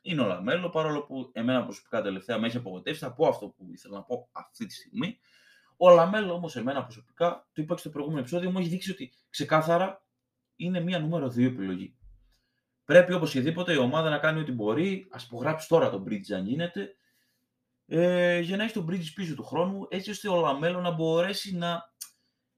είναι 0.00 0.22
ο 0.22 0.26
Λαμέλο. 0.26 0.70
Παρόλο 0.70 1.02
που 1.02 1.30
εμένα 1.32 1.64
προσωπικά 1.64 2.02
τελευταία 2.02 2.38
με 2.38 2.46
έχει 2.46 2.56
απογοητεύσει, 2.56 3.00
θα 3.00 3.14
πω 3.14 3.26
αυτό 3.26 3.48
που 3.48 3.68
ήθελα 3.72 3.96
να 3.96 4.02
πω 4.02 4.28
αυτή 4.32 4.66
τη 4.66 4.74
στιγμή. 4.74 5.18
Ο 5.76 5.90
Λαμέλο 5.90 6.32
όμως, 6.32 6.56
εμένα 6.56 6.82
προσωπικά, 6.82 7.48
το 7.52 7.62
είπα 7.62 7.74
και 7.74 7.80
στο 7.80 7.90
προηγούμενο 7.90 8.20
επεισόδιο, 8.20 8.50
μου 8.50 8.58
έχει 8.58 8.68
δείξει 8.68 8.90
ότι 8.90 9.12
ξεκάθαρα 9.30 10.06
είναι 10.56 10.80
μία 10.80 10.98
νούμερο 10.98 11.26
2 11.26 11.44
επιλογή. 11.44 11.96
Πρέπει 12.84 13.12
οπωσδήποτε 13.12 13.72
η 13.72 13.76
ομάδα 13.76 14.10
να 14.10 14.18
κάνει 14.18 14.40
ό,τι 14.40 14.52
μπορεί. 14.52 15.06
Ας 15.10 15.18
υπογράψει 15.26 15.68
τώρα 15.68 15.90
τον 15.90 16.04
Bridges 16.08 16.32
αν 16.34 16.46
γίνεται 16.46 16.96
ε, 17.86 18.38
για 18.38 18.56
να 18.56 18.64
έχει 18.64 18.72
τον 18.72 18.86
Bridges 18.90 19.12
πίσω 19.14 19.34
του 19.34 19.44
χρόνου, 19.44 19.86
έτσι 19.88 20.10
ώστε 20.10 20.28
ο 20.28 20.40
Λαμέλο 20.40 20.80
να 20.80 20.90
μπορέσει 20.90 21.56
να, 21.56 21.92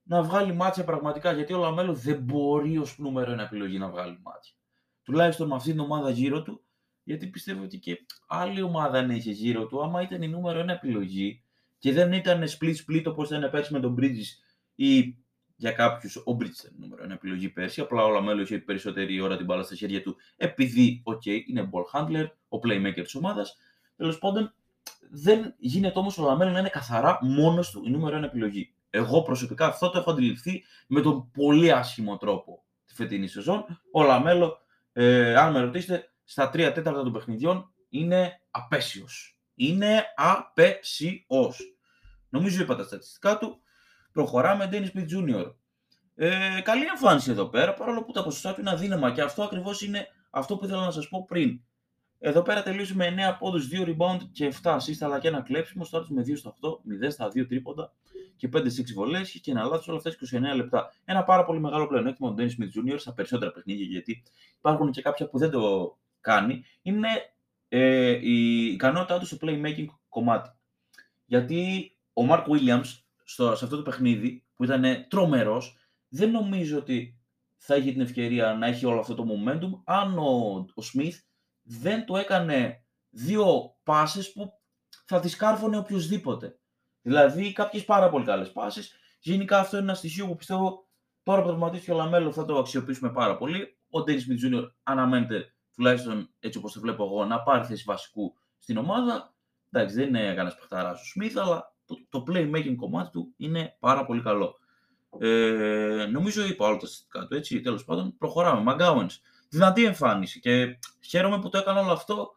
να 0.02 0.22
βγάλει 0.22 0.52
μάτια 0.52 0.84
πραγματικά. 0.84 1.32
Γιατί 1.32 1.52
ο 1.52 1.58
Λαμέλο 1.58 1.94
δεν 1.94 2.22
μπορεί 2.22 2.78
ως 2.78 2.98
νούμερο 2.98 3.32
ένα 3.32 3.42
επιλογή 3.42 3.78
να 3.78 3.88
βγάλει 3.88 4.18
μάτια. 4.22 4.52
Τουλάχιστον 5.02 5.48
με 5.48 5.54
αυτή 5.54 5.70
την 5.70 5.80
ομάδα 5.80 6.10
γύρω 6.10 6.42
του, 6.42 6.64
γιατί 7.02 7.26
πιστεύω 7.26 7.62
ότι 7.62 7.78
και 7.78 7.98
άλλη 8.26 8.62
ομάδα 8.62 8.98
αν 8.98 9.10
είχε 9.10 9.30
γύρω 9.30 9.66
του, 9.66 9.82
άμα 9.82 10.02
ήταν 10.02 10.22
η 10.22 10.28
νούμερο 10.28 10.58
ένα 10.58 10.72
επιλογή 10.72 11.42
και 11.78 11.92
δεν 11.92 12.12
ήταν 12.12 12.42
split-split 12.42 13.02
όπως 13.04 13.30
ήταν 13.30 13.50
πέρσι 13.50 13.72
με 13.72 13.80
τον 13.80 13.96
Bridges 13.98 14.26
ή 14.74 15.16
για 15.56 15.72
κάποιους 15.72 16.16
ο 16.16 16.36
Bridges 16.40 16.58
ήταν 16.64 16.74
νούμερο 16.78 17.02
ένα 17.02 17.14
επιλογή 17.14 17.48
πέρσι. 17.48 17.80
Απλά 17.80 18.04
ο 18.04 18.10
Λαμέλο 18.10 18.42
είχε 18.42 18.58
περισσότερη 18.58 19.20
ώρα 19.20 19.36
την 19.36 19.46
μπάλα 19.46 19.62
στα 19.62 19.74
χέρια 19.74 20.02
του, 20.02 20.16
επειδή, 20.36 21.00
OK, 21.04 21.22
okay, 21.24 21.40
είναι 21.46 21.70
ball 21.72 21.98
handler, 21.98 22.26
ο 22.48 22.58
playmaker 22.58 23.02
της 23.02 23.14
ομάδας. 23.14 23.56
Τέλος 23.96 24.18
πάντων, 24.18 24.54
δεν 25.10 25.54
γίνεται 25.58 25.98
όμως 25.98 26.18
ο 26.18 26.24
Λαμέλο 26.24 26.50
να 26.50 26.58
είναι 26.58 26.68
καθαρά 26.68 27.18
μόνος 27.22 27.70
του 27.70 27.82
η 27.86 27.90
νούμερο 27.90 28.16
ένα 28.16 28.26
επιλογή. 28.26 28.74
Εγώ 28.90 29.22
προσωπικά 29.22 29.66
αυτό 29.66 29.90
το 29.90 29.98
έχω 29.98 30.10
αντιληφθεί 30.10 30.64
με 30.86 31.00
τον 31.00 31.30
πολύ 31.30 31.72
άσχημο 31.72 32.16
τρόπο 32.16 32.64
τη 32.84 32.94
φετινή 32.94 33.26
σεζόν. 33.26 33.64
Ο 33.92 34.02
Λαμέλο, 34.02 34.58
ε, 34.92 35.36
αν 35.36 35.52
με 35.52 35.60
ρωτήσετε, 35.60 36.12
στα 36.24 36.50
τρία 36.50 36.72
τέταρτα 36.72 37.02
των 37.02 37.12
παιχνιδιών 37.12 37.72
είναι 37.88 38.40
απαίσιος. 38.50 39.38
Είναι 39.54 40.04
απαίσιος. 40.16 41.58
Νομίζω 42.28 42.62
είπα 42.62 42.76
τα 42.76 42.84
στατιστικά 42.84 43.38
του. 43.38 43.60
Προχωράμε. 44.12 44.68
Dennis 44.72 44.98
Smith 44.98 45.06
Jr. 45.16 45.54
Ε, 46.14 46.60
καλή 46.62 46.84
εμφάνιση 46.84 47.30
εδώ 47.30 47.46
πέρα, 47.46 47.74
παρόλο 47.74 48.04
που 48.04 48.12
τα 48.12 48.22
ποσοστά 48.22 48.54
του 48.54 48.60
είναι 48.60 48.70
αδύναμα 48.70 49.12
και 49.12 49.22
αυτό 49.22 49.42
ακριβώς 49.42 49.82
είναι 49.82 50.06
αυτό 50.30 50.56
που 50.56 50.64
ήθελα 50.64 50.84
να 50.84 50.90
σας 50.90 51.08
πω 51.08 51.24
πριν. 51.24 51.60
Εδώ 52.18 52.42
πέρα 52.42 52.62
τελείωσε 52.62 52.94
με 52.94 53.14
9 53.34 53.36
πόντους, 53.38 53.68
2 53.68 53.84
rebound 53.86 54.20
και 54.32 54.52
7 54.62 54.76
assist, 54.76 54.96
αλλά 55.00 55.18
και 55.18 55.28
ένα 55.28 55.40
κλέψιμο. 55.40 55.84
Στάρτησε 55.84 56.12
με 56.12 56.22
2 56.22 56.36
στα 56.36 56.54
8, 56.60 56.68
0 57.06 57.10
στα 57.10 57.28
2 57.28 57.46
τρίποντα 57.48 57.92
και 58.36 58.48
5 58.52 58.56
6 58.56 58.92
βολές 58.94 59.30
και 59.42 59.50
ένα 59.50 59.62
λάθος 59.62 59.88
όλα 59.88 59.96
αυτά 59.96 60.10
29 60.52 60.56
λεπτά. 60.56 60.92
Ένα 61.04 61.24
πάρα 61.24 61.44
πολύ 61.44 61.60
μεγάλο 61.60 61.86
πλεονέκτημα 61.86 62.34
του 62.34 62.36
Dennis 62.38 62.62
Smith 62.62 62.92
Jr. 62.92 62.98
στα 62.98 63.12
περισσότερα 63.12 63.52
παιχνίδια, 63.52 63.84
γιατί 63.84 64.22
υπάρχουν 64.58 64.90
και 64.90 65.02
κάποια 65.02 65.28
που 65.28 65.38
δεν 65.38 65.50
το 65.50 65.96
κάνει, 66.20 66.64
είναι 66.82 67.08
ε, 67.68 68.10
η 68.10 68.66
ικανότητά 68.66 69.18
του 69.18 69.26
στο 69.26 69.36
playmaking 69.40 69.86
κομμάτι. 70.08 70.50
Γιατί 71.24 71.92
ο 72.12 72.22
Mark 72.30 72.44
Williams 72.44 73.02
στο, 73.24 73.56
σε 73.56 73.64
αυτό 73.64 73.76
το 73.76 73.82
παιχνίδι, 73.82 74.44
που 74.56 74.64
ήταν 74.64 75.06
τρομερός, 75.08 75.76
δεν 76.08 76.30
νομίζω 76.30 76.78
ότι 76.78 77.18
θα 77.56 77.74
έχει 77.74 77.92
την 77.92 78.00
ευκαιρία 78.00 78.54
να 78.54 78.66
έχει 78.66 78.86
όλο 78.86 79.00
αυτό 79.00 79.14
το 79.14 79.26
momentum 79.28 79.80
αν 79.84 80.18
ο, 80.18 80.66
ο 80.74 80.82
Smith 80.94 81.14
δεν 81.68 82.04
του 82.04 82.16
έκανε 82.16 82.84
δύο 83.10 83.76
πάσες 83.82 84.32
που 84.32 84.52
θα 85.04 85.20
τις 85.20 85.36
κάρφωνε 85.36 85.76
οποιοδήποτε. 85.76 86.58
Δηλαδή 87.02 87.52
κάποιες 87.52 87.84
πάρα 87.84 88.10
πολύ 88.10 88.24
καλές 88.24 88.52
πάσες. 88.52 88.92
Γενικά 89.20 89.58
αυτό 89.58 89.76
είναι 89.76 89.86
ένα 89.86 89.94
στοιχείο 89.94 90.26
που 90.26 90.36
πιστεύω 90.36 90.88
τώρα 91.22 91.42
που 91.42 91.48
τραυματίστηκε 91.48 91.92
ο 91.92 91.96
Λαμέλο 91.96 92.32
θα 92.32 92.44
το 92.44 92.58
αξιοποιήσουμε 92.58 93.12
πάρα 93.12 93.36
πολύ. 93.36 93.78
Ο 93.90 94.02
Ντένι 94.02 94.18
Σμιτ 94.18 94.40
Jr. 94.44 94.70
αναμένεται 94.82 95.54
τουλάχιστον 95.74 96.30
έτσι 96.38 96.58
όπως 96.58 96.72
το 96.72 96.80
βλέπω 96.80 97.04
εγώ 97.04 97.24
να 97.24 97.42
πάρει 97.42 97.64
θέση 97.64 97.82
βασικού 97.86 98.34
στην 98.58 98.76
ομάδα. 98.76 99.34
Εντάξει 99.70 99.94
δεν 99.94 100.08
είναι 100.08 100.20
κανένας 100.20 100.54
παιχταράς 100.54 101.00
ο 101.00 101.04
Σμιθ 101.04 101.36
αλλά 101.36 101.74
το, 101.84 101.96
το 102.08 102.24
playmaking 102.26 102.74
κομμάτι 102.76 103.10
του 103.10 103.34
είναι 103.36 103.76
πάρα 103.78 104.04
πολύ 104.04 104.22
καλό. 104.22 104.58
Ε, 105.18 106.06
νομίζω 106.10 106.44
είπα 106.44 106.66
όλα 106.66 106.76
τα 106.76 106.86
συστατικά 106.86 107.26
του 107.26 107.34
έτσι 107.34 107.60
τέλος 107.60 107.84
πάντων. 107.84 108.16
Προχωράμε. 108.18 108.62
Μαγκάουενς 108.62 109.20
δυνατή 109.48 109.84
εμφάνιση 109.84 110.40
και 110.40 110.78
χαίρομαι 111.00 111.38
που 111.38 111.48
το 111.48 111.58
έκανα 111.58 111.80
όλο 111.80 111.92
αυτό 111.92 112.36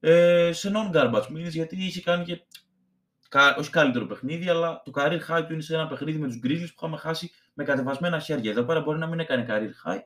ε, 0.00 0.52
σε 0.52 0.72
non-garbage 0.74 1.26
minutes 1.28 1.50
γιατί 1.50 1.76
είχε 1.76 2.00
κάνει 2.00 2.24
και 2.24 2.40
όχι 3.58 3.70
καλύτερο 3.70 4.06
παιχνίδι, 4.06 4.48
αλλά 4.48 4.82
το 4.84 4.92
career 4.94 5.20
high 5.28 5.44
του 5.46 5.52
είναι 5.52 5.62
σε 5.62 5.74
ένα 5.74 5.86
παιχνίδι 5.86 6.18
με 6.18 6.26
τους 6.26 6.40
Grizzlies 6.44 6.68
που 6.68 6.74
είχαμε 6.76 6.96
χάσει 6.96 7.30
με 7.54 7.64
κατεβασμένα 7.64 8.18
χέρια. 8.18 8.50
Εδώ 8.50 8.64
πέρα 8.64 8.80
μπορεί 8.80 8.98
να 8.98 9.06
μην 9.06 9.20
έκανε 9.20 9.46
career 9.48 9.90
high, 9.90 9.98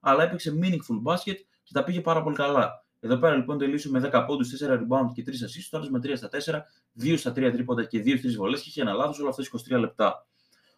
αλλά 0.00 0.22
έπαιξε 0.22 0.58
meaningful 0.62 1.12
basket 1.12 1.36
και 1.62 1.72
τα 1.72 1.84
πήγε 1.84 2.00
πάρα 2.00 2.22
πολύ 2.22 2.36
καλά. 2.36 2.84
Εδώ 3.00 3.16
πέρα 3.16 3.34
λοιπόν 3.34 3.58
τελείωσε 3.58 3.90
με 3.90 4.10
10 4.12 4.24
πόντους, 4.26 4.62
4 4.64 4.72
rebound 4.72 5.12
και 5.14 5.24
3 5.26 5.30
assists, 5.30 5.68
τώρα 5.70 5.86
με 5.90 6.00
3 6.02 6.12
στα 6.16 6.28
4, 6.28 7.02
2 7.02 7.14
στα 7.18 7.30
3 7.30 7.34
τρίποντα 7.34 7.84
και 7.84 8.02
2 8.04 8.08
3 8.08 8.34
βολές 8.36 8.60
και 8.60 8.68
είχε 8.68 8.80
ένα 8.80 8.92
λάθος 8.92 9.18
όλα 9.18 9.28
αυτά 9.28 9.42
23 9.76 9.78
λεπτά. 9.80 10.26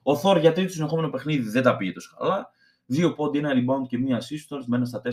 Ο 0.03 0.17
Θόρ 0.17 0.39
για 0.39 0.53
τρίτο 0.53 0.73
συνεχόμενο 0.73 1.11
παιχνίδι 1.11 1.49
δεν 1.49 1.63
τα 1.63 1.77
πήγε 1.77 1.93
τόσο 1.93 2.17
καλά. 2.19 2.51
Δύο 2.91 3.15
πόντι, 3.15 3.39
ένα 3.39 3.53
rebound 3.55 3.87
και 3.89 3.99
μία 3.99 4.19
assist, 4.19 4.45
τώρα 4.49 4.65
μένα 4.67 4.85
στα 4.85 5.03
4 5.05 5.11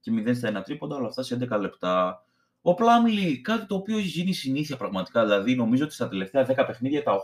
και 0.00 0.12
0 0.26 0.36
στα 0.36 0.60
1 0.60 0.64
τρίποντα, 0.64 0.96
όλα 0.96 1.06
αυτά 1.06 1.22
σε 1.22 1.38
11 1.40 1.58
λεπτά. 1.60 2.24
Ο 2.62 2.74
Πλάμλι, 2.74 3.40
κάτι 3.40 3.66
το 3.66 3.74
οποίο 3.74 3.98
έχει 3.98 4.06
γίνει 4.06 4.32
συνήθεια 4.32 4.76
πραγματικά, 4.76 5.24
δηλαδή 5.24 5.54
νομίζω 5.54 5.84
ότι 5.84 5.94
στα 5.94 6.08
τελευταία 6.08 6.46
10 6.46 6.64
παιχνίδια 6.66 7.02
τα 7.02 7.12
8 7.12 7.16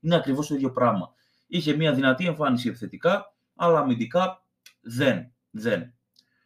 είναι 0.00 0.14
ακριβώς 0.14 0.46
το 0.46 0.54
ίδιο 0.54 0.72
πράγμα. 0.72 1.12
Είχε 1.46 1.76
μια 1.76 1.92
δυνατή 1.92 2.26
εμφάνιση 2.26 2.68
επιθετικά, 2.68 3.34
αλλά 3.54 3.78
αμυντικά 3.78 4.44
δεν. 4.80 5.32
δεν. 5.50 5.94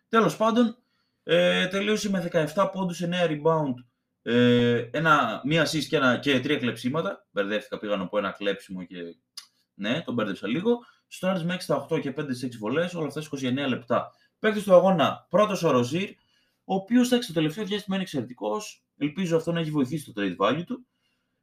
Τέλος 0.08 0.36
πάντων, 0.36 0.76
ε, 1.22 1.66
τελείωσε 1.66 2.10
με 2.10 2.30
17 2.54 2.68
πόντους, 2.72 3.00
9 3.02 3.26
rebound, 3.26 3.74
ε, 4.22 4.88
ένα, 4.90 5.40
μία 5.44 5.66
assist 5.66 5.84
και, 5.84 5.96
ένα, 5.96 6.18
και 6.18 6.40
τρία 6.40 6.58
κλεψίματα. 6.58 7.26
Μπερδεύτηκα, 7.30 7.78
πήγαν 7.78 8.00
από 8.00 8.18
ένα 8.18 8.30
κλέψιμο 8.30 8.84
και 8.84 8.96
ναι, 9.74 10.02
τον 10.04 10.14
μπέρδεψα 10.14 10.48
λίγο. 10.48 10.78
Στάρι 11.14 11.44
με 11.44 11.54
6 11.54 11.60
στα 11.60 11.86
8 11.90 12.00
και 12.00 12.10
5 12.16 12.20
6 12.20 12.58
βολές, 12.58 12.94
όλα 12.94 13.06
αυτά 13.06 13.20
29 13.20 13.68
λεπτά. 13.68 14.12
Παίκτης 14.38 14.62
του 14.62 14.74
αγώνα, 14.74 15.26
πρώτος 15.30 15.62
ο 15.62 15.70
Ροζίρ, 15.70 16.10
ο 16.64 16.74
οποίος 16.74 17.08
το 17.08 17.32
τελευταίο 17.32 17.64
διάστημα 17.64 17.96
είναι 17.96 18.04
εξαιρετικός. 18.04 18.84
Ελπίζω 18.96 19.36
αυτό 19.36 19.52
να 19.52 19.60
έχει 19.60 19.70
βοηθήσει 19.70 20.12
το 20.12 20.22
trade 20.22 20.36
value 20.46 20.64
του. 20.66 20.86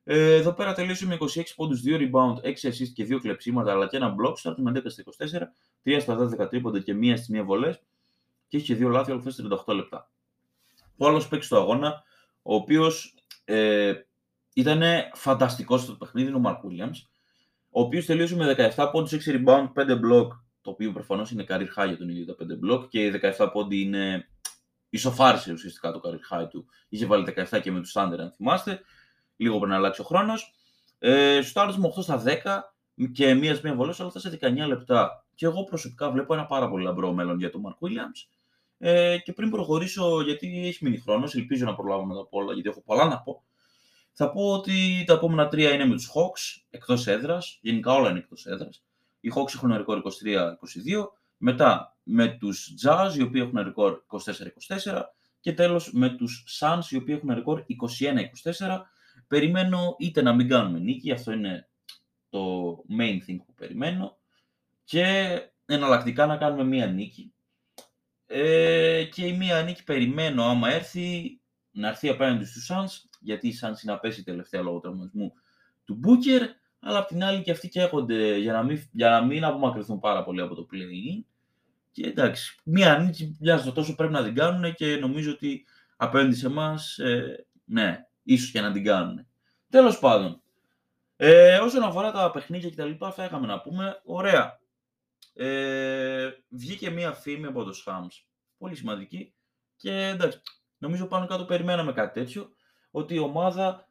Ε, 0.03 0.36
εδώ 0.36 0.53
πέρα 0.53 0.73
τελείωσε 0.73 1.05
με 1.05 1.17
26 1.19 1.41
πόντους, 1.55 1.81
2 1.81 1.97
rebound, 1.97 2.36
6 2.41 2.69
assist 2.69 2.89
και 2.93 3.05
2 3.05 3.19
κλεψίματα, 3.19 3.71
αλλά 3.71 3.88
και 3.88 3.97
ένα 3.97 4.15
block 4.19 4.34
start 4.43 4.55
με 4.57 4.71
10 4.71 4.89
στα 4.89 5.01
24, 5.01 5.53
3 5.84 5.99
στα 5.99 6.15
12 6.15 6.49
τρίποντα 6.49 6.79
και 6.79 6.93
1 6.93 7.17
στη 7.17 7.39
1 7.39 7.43
βολές. 7.45 7.81
Και 8.47 8.57
είχε 8.57 8.73
και 8.73 8.86
2 8.86 8.89
λάθη, 8.89 9.12
όλα 9.12 9.23
αυτά 9.25 9.63
38 9.65 9.75
λεπτά. 9.75 10.12
Ο 10.97 11.07
άλλος 11.07 11.27
παίκτης 11.27 11.47
του 11.47 11.57
αγώνα, 11.57 12.03
ο 12.41 12.55
οποίος 12.55 13.15
ε, 13.43 13.93
ήταν 14.53 14.81
φανταστικός 15.13 15.81
στο 15.81 15.93
παιχνίδι, 15.93 16.29
είναι 16.29 16.38
ο 16.38 16.41
Mark 16.45 16.60
Williams, 16.67 17.11
ο 17.71 17.81
οποίος 17.81 18.05
τελείωσε 18.05 18.36
με 18.36 18.71
17 18.75 18.89
πόντους, 18.91 19.12
6 19.12 19.31
rebound, 19.31 19.71
5 19.73 19.93
block, 19.93 20.27
το 20.62 20.69
οποίο 20.69 20.91
προφανώς 20.91 21.31
είναι 21.31 21.45
career 21.47 21.67
high 21.77 21.88
για 21.88 21.97
τον 21.97 22.10
ίδιο 22.10 22.25
τα 22.25 22.36
5 22.36 22.60
block 22.65 22.88
και 22.89 23.05
οι 23.05 23.12
17 23.38 23.49
πόντοι 23.51 23.81
είναι 23.81 24.27
ισοφάρισε 24.89 25.53
ουσιαστικά 25.53 25.91
το 25.91 26.01
career 26.03 26.38
high 26.38 26.49
του. 26.49 26.65
Είχε 26.89 27.05
βάλει 27.05 27.34
17 27.51 27.62
και 27.62 27.71
με 27.71 27.79
τους 27.79 27.93
Thunder, 27.95 28.17
αν 28.19 28.34
θυμάστε, 28.36 28.81
λίγο 29.36 29.60
πριν 29.60 29.73
αλλάξει 29.73 30.01
ο 30.01 30.03
χρόνος. 30.03 30.53
Ε, 30.99 31.41
Στου 31.41 31.79
με 31.79 31.88
8 31.97 32.01
στα 32.01 32.23
10 32.25 32.62
και 33.12 33.34
μία 33.34 33.60
μία 33.63 33.75
βολή, 33.75 33.93
όλα 33.99 34.07
αυτά 34.07 34.19
σε 34.19 34.38
19 34.41 34.67
λεπτά. 34.67 35.25
Και 35.36 35.45
εγώ 35.45 35.63
προσωπικά 35.63 36.12
βλέπω 36.12 36.34
ένα 36.34 36.45
πάρα 36.45 36.69
πολύ 36.69 36.84
λαμπρό 36.84 37.13
μέλλον 37.13 37.39
για 37.39 37.49
τον 37.49 37.62
Mark 37.65 37.88
Williams. 37.88 38.27
Ε, 38.77 39.17
και 39.17 39.34
πριν 39.34 39.49
προχωρήσω, 39.49 40.21
γιατί 40.21 40.67
έχει 40.67 40.84
μείνει 40.84 40.97
χρόνος, 40.97 41.36
ελπίζω 41.36 41.65
να 41.65 41.75
προλάβω 41.75 42.05
μετά 42.05 42.19
από 42.19 42.38
όλα, 42.38 42.53
γιατί 42.53 42.69
έχω 42.69 42.81
πολλά 42.81 43.05
να 43.05 43.21
πω. 43.21 43.43
Θα 44.13 44.32
πω 44.32 44.52
ότι 44.52 45.04
τα 45.08 45.13
επόμενα 45.13 45.47
τρία 45.47 45.74
είναι 45.74 45.86
με 45.86 45.95
τους 45.95 46.12
Hawks, 46.15 46.63
εκτός 46.69 47.08
έδρας. 47.08 47.60
Γενικά 47.62 47.93
όλα 47.93 48.10
είναι 48.10 48.19
εκτός 48.19 48.45
έδρας. 48.45 48.84
Οι 49.19 49.32
Hawks 49.36 49.54
έχουν 49.56 49.76
ρεκόρ 49.78 49.97
23-22. 49.97 51.08
Μετά 51.38 51.97
με 52.04 52.28
τους 52.28 52.74
Jazz, 52.84 53.15
οι 53.17 53.21
οποίοι 53.21 53.43
έχουν 53.45 53.62
ρεκόρ 53.63 54.02
24-24. 54.84 55.02
Και 55.39 55.54
τέλος 55.54 55.91
με 55.91 56.10
τους 56.10 56.45
Suns, 56.60 56.86
οι 56.89 56.95
οποίοι 56.95 57.15
έχουν 57.17 57.34
ρεκόρ 57.34 57.63
21-24. 58.60 58.82
Περιμένω 59.28 59.95
είτε 60.00 60.21
να 60.21 60.34
μην 60.34 60.47
κάνουμε 60.47 60.80
νίκη, 60.80 61.12
αυτό 61.12 61.32
είναι 61.32 61.69
το 62.30 62.71
main 63.00 63.30
thing 63.30 63.38
που 63.45 63.54
περιμένω. 63.56 64.17
Και 64.84 65.38
εναλλακτικά 65.65 66.26
να 66.26 66.38
κάνουμε 66.38 66.63
μία 66.63 66.88
νίκη. 66.88 67.34
Ε, 68.26 69.04
και 69.04 69.26
η 69.26 69.38
μία 69.38 69.63
νίκη 69.63 69.84
περιμένω 69.84 70.43
άμα 70.43 70.69
έρθει 70.74 71.39
να 71.71 71.88
έρθει 71.88 72.10
απέναντι 72.10 72.45
στους 72.45 72.69
Suns, 72.71 73.10
γιατί 73.21 73.47
οι 73.47 73.53
Suns 73.62 73.84
είναι 73.84 73.93
απέσει 73.93 74.23
τελευταία 74.23 74.62
λόγω 74.62 74.79
τραυματισμού 74.79 75.34
του 75.86 75.99
Booker, 76.03 76.41
αλλά 76.79 76.97
απ' 76.97 77.07
την 77.07 77.23
άλλη 77.23 77.41
και 77.41 77.51
αυτοί 77.51 77.69
καίγονται 77.69 78.38
για 78.38 78.53
να 78.53 78.63
μην, 78.63 78.89
για 78.91 79.10
να 79.10 79.25
μην 79.25 79.43
απομακρυνθούν 79.43 79.99
πάρα 79.99 80.23
πολύ 80.23 80.41
από 80.41 80.55
το 80.55 80.67
play 80.71 81.23
Και 81.91 82.07
εντάξει, 82.07 82.60
μία 82.63 82.97
νίκη 82.97 83.38
μοιάζει 83.39 83.71
τόσο 83.71 83.95
πρέπει 83.95 84.13
να 84.13 84.23
την 84.23 84.36
κάνουν 84.36 84.73
και 84.73 84.95
νομίζω 84.95 85.31
ότι 85.31 85.65
απέναντι 85.97 86.36
σε 86.36 86.47
εμάς, 86.47 86.97
ε, 86.97 87.45
ναι, 87.65 88.05
ίσως 88.23 88.51
και 88.51 88.62
να 88.62 88.71
την 88.71 88.84
κάνουν. 88.84 89.27
Τέλος 89.69 89.99
πάντων, 89.99 90.41
ε, 91.15 91.57
όσον 91.57 91.84
αφορά 91.84 92.12
τα 92.12 92.31
παιχνίδια 92.31 92.69
και 92.69 92.75
τα 92.75 92.86
λοιπά, 92.86 93.07
αυτά 93.07 93.25
είχαμε 93.25 93.47
να 93.47 93.62
πούμε. 93.62 94.01
Ωραία. 94.03 94.60
Ε, 95.34 96.29
βγήκε 96.49 96.89
μία 96.89 97.12
φήμη 97.12 97.45
από 97.45 97.63
το 97.63 97.71
Shams, 97.86 98.23
πολύ 98.57 98.75
σημαντική. 98.75 99.34
Και 99.75 99.91
εντάξει, 99.91 100.41
νομίζω 100.77 101.05
πάνω 101.05 101.25
κάτω 101.25 101.45
περιμέναμε 101.45 101.93
κάτι 101.93 102.19
τέτοιο, 102.19 102.51
ότι 102.91 103.13
η 103.13 103.19
ομάδα 103.19 103.88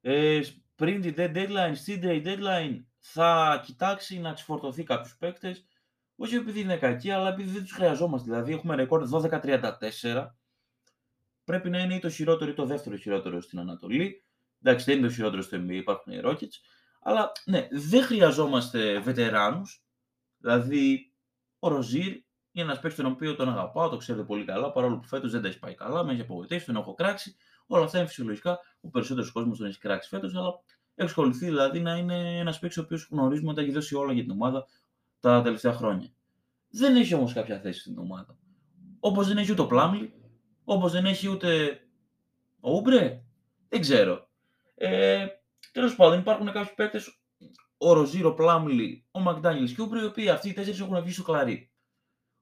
ε, 0.00 0.40
πριν 0.74 1.00
την 1.00 1.14
deadline, 1.16 1.72
στην 1.74 2.00
deadline, 2.04 2.84
θα 2.98 3.62
κοιτάξει 3.64 4.18
να 4.18 4.32
ξεφορτωθεί 4.32 4.82
κάποιους 4.82 5.16
παίκτες, 5.16 5.64
όχι 6.16 6.34
επειδή 6.34 6.60
είναι 6.60 6.76
κακοί, 6.76 7.10
αλλά 7.10 7.28
επειδή 7.28 7.50
δεν 7.50 7.62
τους 7.62 7.72
χρειαζόμαστε. 7.72 8.30
Δηλαδή 8.30 8.52
έχουμε 8.52 8.74
ρεκόρ 8.74 9.08
12-34, 9.12 10.26
πρέπει 11.44 11.70
να 11.70 11.78
είναι 11.78 11.94
ή 11.94 11.98
το 11.98 12.10
χειρότερο 12.10 12.50
ή 12.50 12.54
το 12.54 12.66
δεύτερο 12.66 12.96
χειρότερο 12.96 13.40
στην 13.40 13.58
Ανατολή. 13.58 14.24
Εντάξει, 14.62 14.84
δεν 14.84 14.98
είναι 14.98 15.06
το 15.06 15.12
χειρότερο 15.12 15.42
στο 15.42 15.56
NBA, 15.56 15.70
υπάρχουν 15.70 16.12
οι 16.12 16.20
Rockets. 16.24 16.56
Αλλά 17.00 17.32
ναι, 17.44 17.68
δεν 17.70 18.02
χρειαζόμαστε 18.02 18.98
βετεράνους. 18.98 19.84
Δηλαδή, 20.38 21.12
ο 21.58 21.68
Ροζίρ 21.68 22.06
είναι 22.52 22.64
ένας 22.64 22.80
παίκτης 22.80 23.02
τον 23.02 23.12
οποίο 23.12 23.34
τον 23.34 23.48
αγαπάω, 23.48 23.88
το 23.88 23.96
ξέρετε 23.96 24.24
πολύ 24.24 24.44
καλά, 24.44 24.72
παρόλο 24.72 24.98
που 24.98 25.06
φέτος 25.06 25.30
δεν 25.30 25.42
τα 25.42 25.48
έχει 25.48 25.58
πάει 25.58 25.74
καλά, 25.74 26.04
με 26.04 26.12
έχει 26.12 26.20
απογοητεύσει, 26.20 26.66
τον 26.66 26.76
έχω 26.76 26.94
κράξει. 26.94 27.36
Όλα 27.72 27.84
αυτά 27.84 27.98
είναι 27.98 28.06
φυσιολογικά. 28.06 28.58
Ο 28.80 28.88
περισσότερος 28.88 29.30
κόσμος 29.30 29.58
τον 29.58 29.66
έχει 29.66 29.78
κράξει 29.78 30.08
φέτος, 30.08 30.34
αλλά 30.34 30.48
έχει 30.94 31.08
ασχοληθεί 31.08 31.44
δηλαδή 31.44 31.80
να 31.80 31.96
είναι 31.96 32.38
ένας 32.38 32.58
παίκτης 32.58 32.78
ο 32.78 32.80
οποίος 32.80 33.08
γνωρίζουμε 33.10 33.50
ότι 33.50 33.60
έχει 33.60 33.72
δώσει 33.72 33.94
όλα 33.94 34.12
για 34.12 34.22
την 34.22 34.30
ομάδα 34.30 34.66
τα 35.20 35.42
τελευταία 35.42 35.72
χρόνια. 35.72 36.08
Δεν 36.70 36.96
έχει 36.96 37.14
όμως 37.14 37.32
κάποια 37.32 37.60
θέση 37.60 37.80
στην 37.80 37.98
ομάδα. 37.98 38.36
Όπως 39.00 39.28
δεν 39.28 39.38
έχει 39.38 39.52
ούτε 39.52 39.62
ο 39.62 39.66
Πλάμλι, 39.66 40.12
όπως 40.64 40.92
δεν 40.92 41.04
έχει 41.06 41.28
ούτε 41.28 41.80
ο 42.60 42.70
Ούμπρε. 42.72 43.22
Δεν 43.68 43.80
ξέρω. 43.80 44.28
Ε, 44.74 45.26
Τέλος 45.72 45.96
πάντων, 45.96 46.18
υπάρχουν 46.18 46.52
κάποιοι 46.52 46.74
παίκτες, 46.74 47.20
ο 47.78 47.92
Ροζίρο, 47.92 48.34
Πλάμλι, 48.34 49.04
ο 49.10 49.20
Μακδάνιλ 49.20 49.74
και 49.74 49.80
ο 49.80 49.84
Ούμπρε, 49.84 50.00
οι 50.00 50.04
οποίοι 50.04 50.28
αυτοί 50.28 50.48
οι 50.48 50.52
τέσσερις 50.52 50.80
έχουν 50.80 51.02
βγει 51.02 51.12
στο 51.12 51.22
κλαρί. 51.22 51.70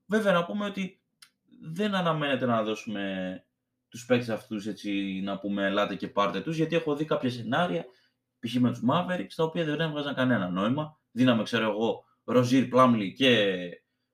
Βέβαια 0.06 0.32
να 0.32 0.44
πούμε 0.44 0.64
ότι 0.64 1.00
δεν 1.60 1.94
αναμένεται 1.94 2.46
να 2.46 2.62
δώσουμε 2.62 3.44
τους 3.88 4.06
παίκτες 4.06 4.28
αυτούς 4.28 4.66
έτσι 4.66 5.20
να 5.24 5.38
πούμε 5.38 5.66
ελάτε 5.66 5.94
και 5.94 6.08
πάρτε 6.08 6.40
τους 6.40 6.56
γιατί 6.56 6.76
έχω 6.76 6.96
δει 6.96 7.04
κάποια 7.04 7.30
σενάρια 7.30 7.84
π.χ. 8.38 8.54
με 8.54 8.70
τους 8.70 8.80
Mavericks 8.90 9.32
τα 9.36 9.44
οποία 9.44 9.64
δεν 9.64 9.80
έβγαζαν 9.80 10.14
κανένα 10.14 10.48
νόημα. 10.48 10.98
Δίναμε 11.10 11.42
ξέρω 11.42 11.70
εγώ 11.70 12.04
Ροζίρ, 12.24 12.68
Πλάμλι 12.68 13.12
και 13.12 13.56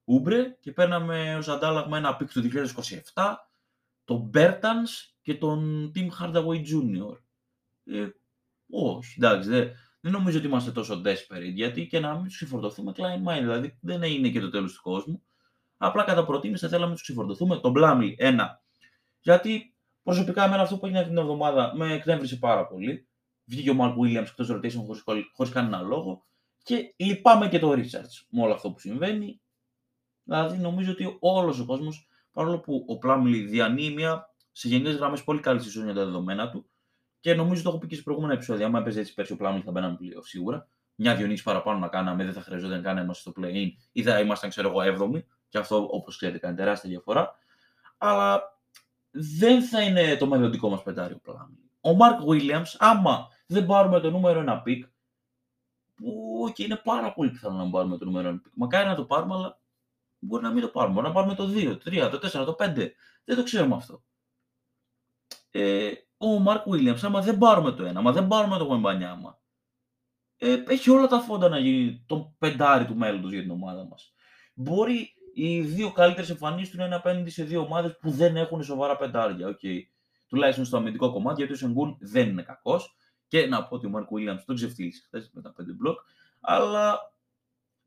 Ούμπρε 0.04 0.56
και 0.60 0.72
παίρναμε 0.72 1.36
ως 1.36 1.48
αντάλλαγμα 1.48 1.96
ένα 1.96 2.16
pick 2.16 2.32
του 2.32 2.42
2027 3.14 3.34
τον 4.04 4.20
Μπέρτανς 4.20 5.14
και 5.20 5.34
τον 5.34 5.92
Tim 5.94 6.08
Hardaway 6.20 6.58
Jr. 6.58 7.18
Ε, 7.84 8.08
όχι, 8.70 9.14
εντάξει, 9.16 9.48
δεν, 9.48 9.70
δεν 10.00 10.12
νομίζω 10.12 10.38
ότι 10.38 10.46
είμαστε 10.46 10.72
τόσο 10.72 11.02
desperate 11.04 11.52
γιατί 11.52 11.86
και 11.86 12.00
να 12.00 12.14
μην 12.14 12.24
τους 12.24 12.36
ξεφορτωθούμε 12.36 12.92
never 12.96 13.28
mind, 13.28 13.40
δηλαδή 13.40 13.78
δεν 13.80 14.02
είναι 14.02 14.28
και 14.28 14.40
το 14.40 14.50
τέλος 14.50 14.74
του 14.74 14.82
κόσμου. 14.82 15.22
Απλά 15.76 16.04
κατά 16.04 16.24
προτίμηση 16.24 16.62
θα 16.64 16.68
θέλαμε 16.68 16.88
να 16.88 16.92
τους 16.92 17.02
ξεφορτωθούμε. 17.02 17.60
Τον 17.60 17.70
Πλάμλι, 17.70 18.14
ναι. 18.18 18.63
Γιατί 19.24 19.74
προσωπικά 20.02 20.44
εμένα 20.44 20.62
αυτό 20.62 20.78
που 20.78 20.86
έγινε 20.86 21.04
την 21.04 21.16
εβδομάδα 21.16 21.72
με 21.76 21.92
εκνεύρισε 21.92 22.36
πάρα 22.36 22.66
πολύ. 22.66 23.08
Βγήκε 23.44 23.70
ο 23.70 23.74
Μαρκ 23.74 23.98
Ουίλιαμς 23.98 24.24
εκτός 24.24 24.50
rotation 24.50 24.80
χωρίς 25.32 25.52
κανένα 25.52 25.80
λόγο. 25.80 26.24
Και 26.62 26.94
λυπάμαι 26.96 27.48
και 27.48 27.58
το 27.58 27.72
Ρίτσαρντς 27.72 28.10
με 28.28 28.42
όλο 28.42 28.52
αυτό 28.52 28.70
που 28.70 28.78
συμβαίνει. 28.78 29.40
Δηλαδή 30.22 30.58
νομίζω 30.58 30.92
ότι 30.92 31.16
όλος 31.20 31.60
ο 31.60 31.64
κόσμος, 31.64 32.08
παρόλο 32.32 32.60
που 32.60 32.84
ο 32.88 32.98
Πλάμλι 32.98 33.38
διανύει 33.38 33.92
μια 33.96 34.34
σε 34.52 34.68
γενικές 34.68 34.96
γραμμές 34.96 35.24
πολύ 35.24 35.40
καλή 35.40 35.60
σεζόν 35.60 35.84
για 35.84 35.94
τα 35.94 36.04
δεδομένα 36.04 36.50
του 36.50 36.70
και 37.20 37.34
νομίζω 37.34 37.62
το 37.62 37.68
έχω 37.68 37.78
πει 37.78 37.86
και 37.86 37.94
σε 37.94 38.02
προηγούμενα 38.02 38.34
επεισόδια. 38.34 38.66
Αν 38.66 38.74
έπαιζε 38.74 39.00
έτσι 39.00 39.14
πέρσι 39.14 39.32
ο 39.32 39.36
Πλάμλι 39.36 39.62
θα 39.62 39.70
μπαίναμε 39.70 39.96
πλοίο 39.96 40.22
σίγουρα. 40.22 40.68
Μια 40.94 41.16
δυο 41.16 41.36
παραπάνω 41.44 41.78
να 41.78 41.88
κάναμε, 41.88 42.24
δεν 42.24 42.32
θα 42.32 42.40
χρειαζόταν 42.40 42.82
κανένα 42.82 43.12
στο 43.12 43.32
play-in 43.36 43.68
ή 43.92 44.02
θα 44.02 44.20
ήμασταν, 44.20 44.50
ξέρω 44.50 44.68
εγώ, 44.68 45.14
7 45.14 45.22
και 45.48 45.58
αυτό, 45.58 45.88
όπως 45.90 46.16
ξέρετε, 46.16 46.38
κάνει 46.38 46.56
τεράστια 46.56 46.90
διαφορά. 46.90 47.38
Αλλά 47.98 48.53
δεν 49.16 49.62
θα 49.62 49.82
είναι 49.82 50.16
το 50.16 50.26
μελλοντικό 50.26 50.68
μας 50.68 50.82
πεντάρι 50.82 51.16
ο 51.16 51.21
Πλάμλι. 51.21 51.58
Ο 51.80 51.94
Μαρκ 51.94 52.20
Williams, 52.26 52.74
άμα 52.78 53.28
δεν 53.46 53.66
πάρουμε 53.66 54.00
το 54.00 54.10
νούμερο 54.10 54.40
ένα 54.40 54.62
pick, 54.62 54.86
που 55.94 56.50
και 56.54 56.62
είναι 56.62 56.76
πάρα 56.76 57.12
πολύ 57.12 57.30
πιθανό 57.30 57.64
να 57.64 57.70
πάρουμε 57.70 57.98
το 57.98 58.04
νούμερο 58.04 58.28
ένα 58.28 58.38
pick. 58.38 58.52
Μακάρι 58.56 58.88
να 58.88 58.94
το 58.94 59.04
πάρουμε, 59.04 59.34
αλλά 59.34 59.60
μπορεί 60.18 60.42
να 60.42 60.50
μην 60.50 60.62
το 60.62 60.68
πάρουμε. 60.68 60.94
Μπορεί 60.94 61.06
να 61.06 61.12
πάρουμε 61.12 61.34
το 61.34 61.44
2, 61.44 61.78
το 61.84 61.90
3, 61.90 62.08
το 62.10 62.40
4, 62.40 62.44
το 62.44 62.56
5. 62.58 62.90
Δεν 63.24 63.36
το 63.36 63.42
ξέρουμε 63.42 63.74
αυτό. 63.74 64.02
Ε, 65.50 65.92
ο 66.16 66.38
Μαρκ 66.38 66.62
Williams, 66.66 66.98
άμα 67.02 67.20
δεν 67.20 67.38
πάρουμε 67.38 67.72
το 67.72 67.84
ένα, 67.84 67.98
άμα 67.98 68.12
δεν 68.12 68.26
πάρουμε 68.26 68.58
το 68.58 68.64
Γουεμπανιάμα, 68.64 69.40
ε, 70.36 70.62
έχει 70.66 70.90
όλα 70.90 71.06
τα 71.06 71.20
φόντα 71.20 71.48
να 71.48 71.58
γίνει 71.58 72.04
το 72.06 72.34
πεντάρι 72.38 72.86
του 72.86 72.96
μέλλοντος 72.96 73.32
για 73.32 73.40
την 73.40 73.50
ομάδα 73.50 73.84
μας. 73.84 74.14
Μπορεί 74.54 75.13
οι 75.34 75.60
δύο 75.60 75.92
καλύτερες 75.92 76.30
εμφανίσεις 76.30 76.74
του 76.74 76.82
είναι 76.82 76.94
απέναντι 76.94 77.30
σε 77.30 77.44
δύο 77.44 77.60
ομάδες 77.60 77.98
που 78.00 78.10
δεν 78.10 78.36
έχουν 78.36 78.62
σοβαρά 78.62 78.96
πεντάρια. 78.96 79.48
Okay. 79.48 79.80
Τουλάχιστον 80.26 80.64
στο 80.64 80.76
αμυντικό 80.76 81.12
κομμάτι, 81.12 81.38
γιατί 81.38 81.52
ο 81.52 81.56
Σενγκούν 81.56 81.96
δεν 82.00 82.28
είναι 82.28 82.42
κακός. 82.42 82.96
Και 83.28 83.46
να 83.46 83.66
πω 83.66 83.74
ότι 83.74 83.86
ο 83.86 83.88
Μαρκ 83.90 84.14
Ουίλιαμς 84.14 84.36
τον 84.46 84.54
ξεφτύλισε 84.54 85.02
χθες 85.06 85.30
με 85.32 85.42
τα 85.42 85.52
πέντε 85.52 85.72
μπλοκ. 85.72 85.98
Αλλά 86.40 86.98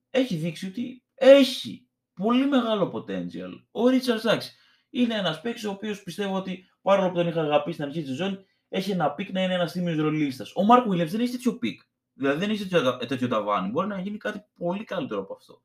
έχει 0.10 0.36
δείξει 0.36 0.68
ότι 0.68 1.04
έχει 1.14 1.88
πολύ 2.14 2.48
μεγάλο 2.48 2.92
potential. 2.94 3.52
Ο 3.72 3.88
Ρίτσαρντς 3.88 4.20
εντάξει 4.20 4.56
είναι 4.90 5.16
ένας 5.16 5.42
παίκτης 5.42 5.66
ο 5.66 5.70
οποίος 5.70 6.04
πιστεύω 6.04 6.36
ότι 6.36 6.70
παρόλο 6.82 7.10
που 7.10 7.16
τον 7.16 7.28
είχα 7.28 7.42
αγαπήσει 7.42 7.74
στην 7.74 7.86
αρχή 7.86 8.02
της 8.02 8.16
σεζόν, 8.16 8.38
έχει 8.70 8.92
ένα 8.92 9.12
peak 9.12 9.32
να 9.32 9.44
είναι 9.44 9.54
ένας 9.54 9.72
τίμιος 9.72 9.98
ρολίστας. 9.98 10.46
Ο 10.56 10.64
Μαρκ 10.64 10.90
Ουίλιαμς 10.90 11.08
δεν 11.08 11.20
έχει 11.20 11.32
τέτοιο 11.32 11.58
peak. 11.58 11.82
Δηλαδή 12.14 12.40
δεν 12.40 12.50
έχει 12.50 12.68
τέτοιο, 12.68 12.98
τέτοιο 12.98 13.28
ταβάνι. 13.28 13.70
Μπορεί 13.70 13.88
να 13.88 14.00
γίνει 14.00 14.18
κάτι 14.18 14.46
πολύ 14.56 14.84
καλύτερο 14.84 15.22
από 15.22 15.34
αυτό. 15.34 15.62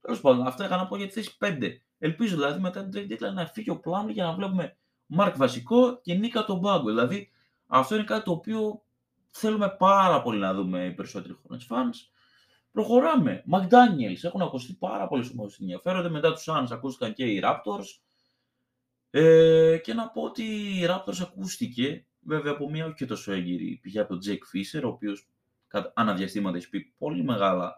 Τέλος 0.00 0.20
πάντων, 0.20 0.46
αυτά 0.46 0.64
είχα 0.64 0.76
να 0.76 0.86
πω 0.86 0.96
για 0.96 1.06
τη 1.06 1.12
θέση 1.12 1.36
5. 1.40 1.80
Ελπίζω 1.98 2.34
δηλαδή 2.34 2.60
μετά 2.60 2.88
την 2.88 3.08
trade 3.08 3.12
deadline 3.12 3.34
να 3.34 3.46
φύγει 3.46 3.70
ο 3.70 3.80
Πλάμλι 3.80 4.10
για 4.10 4.24
να 4.24 4.32
βλέπουμε 4.32 4.76
Μάρκ 5.06 5.36
βασικό 5.36 6.00
και 6.00 6.14
Νίκα 6.14 6.44
τον 6.44 6.60
πάγκο. 6.60 6.88
Δηλαδή 6.88 7.30
αυτό 7.66 7.94
είναι 7.94 8.04
κάτι 8.04 8.24
το 8.24 8.30
οποίο 8.30 8.82
θέλουμε 9.30 9.74
πάρα 9.78 10.22
πολύ 10.22 10.38
να 10.38 10.54
δούμε 10.54 10.84
οι 10.84 10.92
περισσότεροι 10.92 11.38
Hornets 11.42 11.74
fans. 11.76 11.94
Προχωράμε. 12.72 13.44
McDaniels. 13.52 14.22
Έχουν 14.22 14.42
ακουστεί 14.42 14.76
πάρα 14.78 15.08
πολλές 15.08 15.30
ομάδες 15.30 15.56
που 15.56 15.62
ενδιαφέρονται. 15.62 16.08
Μετά 16.08 16.32
τους 16.32 16.44
Suns 16.48 16.66
ακούστηκαν 16.70 17.12
και 17.12 17.24
οι 17.24 17.42
Raptors. 17.44 18.00
Ε, 19.10 19.78
και 19.82 19.94
να 19.94 20.08
πω 20.08 20.22
ότι 20.22 20.42
η 20.42 20.86
Raptors 20.88 21.20
ακούστηκε 21.22 22.06
βέβαια 22.20 22.52
από 22.52 22.70
μια 22.70 22.84
όχι 22.84 22.94
και 22.94 23.06
τόσο 23.06 23.32
έγκυρη 23.32 23.78
πηγή 23.82 23.98
από 23.98 24.08
τον 24.08 24.20
Jake 24.26 24.56
Fisher, 24.56 24.82
ο 24.84 24.88
οποίος 24.88 25.28
αναδιαστήματα 25.94 26.56
έχει 26.56 26.68
πει 26.68 26.92
πολύ 26.98 27.24
μεγάλα 27.24 27.76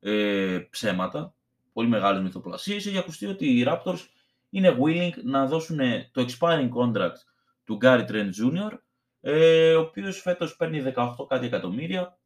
ε, 0.00 0.58
ψέματα, 0.70 1.34
πολύ 1.74 1.88
μεγάλες 1.88 2.22
μυθοπλασίες. 2.22 2.86
Έχει 2.86 2.98
ακουστεί 2.98 3.26
ότι 3.26 3.46
οι 3.46 3.64
Raptors 3.66 4.06
είναι 4.50 4.76
willing 4.80 5.22
να 5.22 5.46
δώσουν 5.46 5.78
το 6.12 6.26
expiring 6.28 6.68
contract 6.68 7.18
του 7.64 7.78
Gary 7.82 8.06
Trent 8.08 8.30
Jr., 8.42 8.78
ε, 9.20 9.74
ο 9.74 9.80
οποίος 9.80 10.20
φέτος 10.20 10.56
παίρνει 10.56 10.82
18 10.96 11.06
κάτι 11.28 11.46
εκατομμύρια 11.46 12.18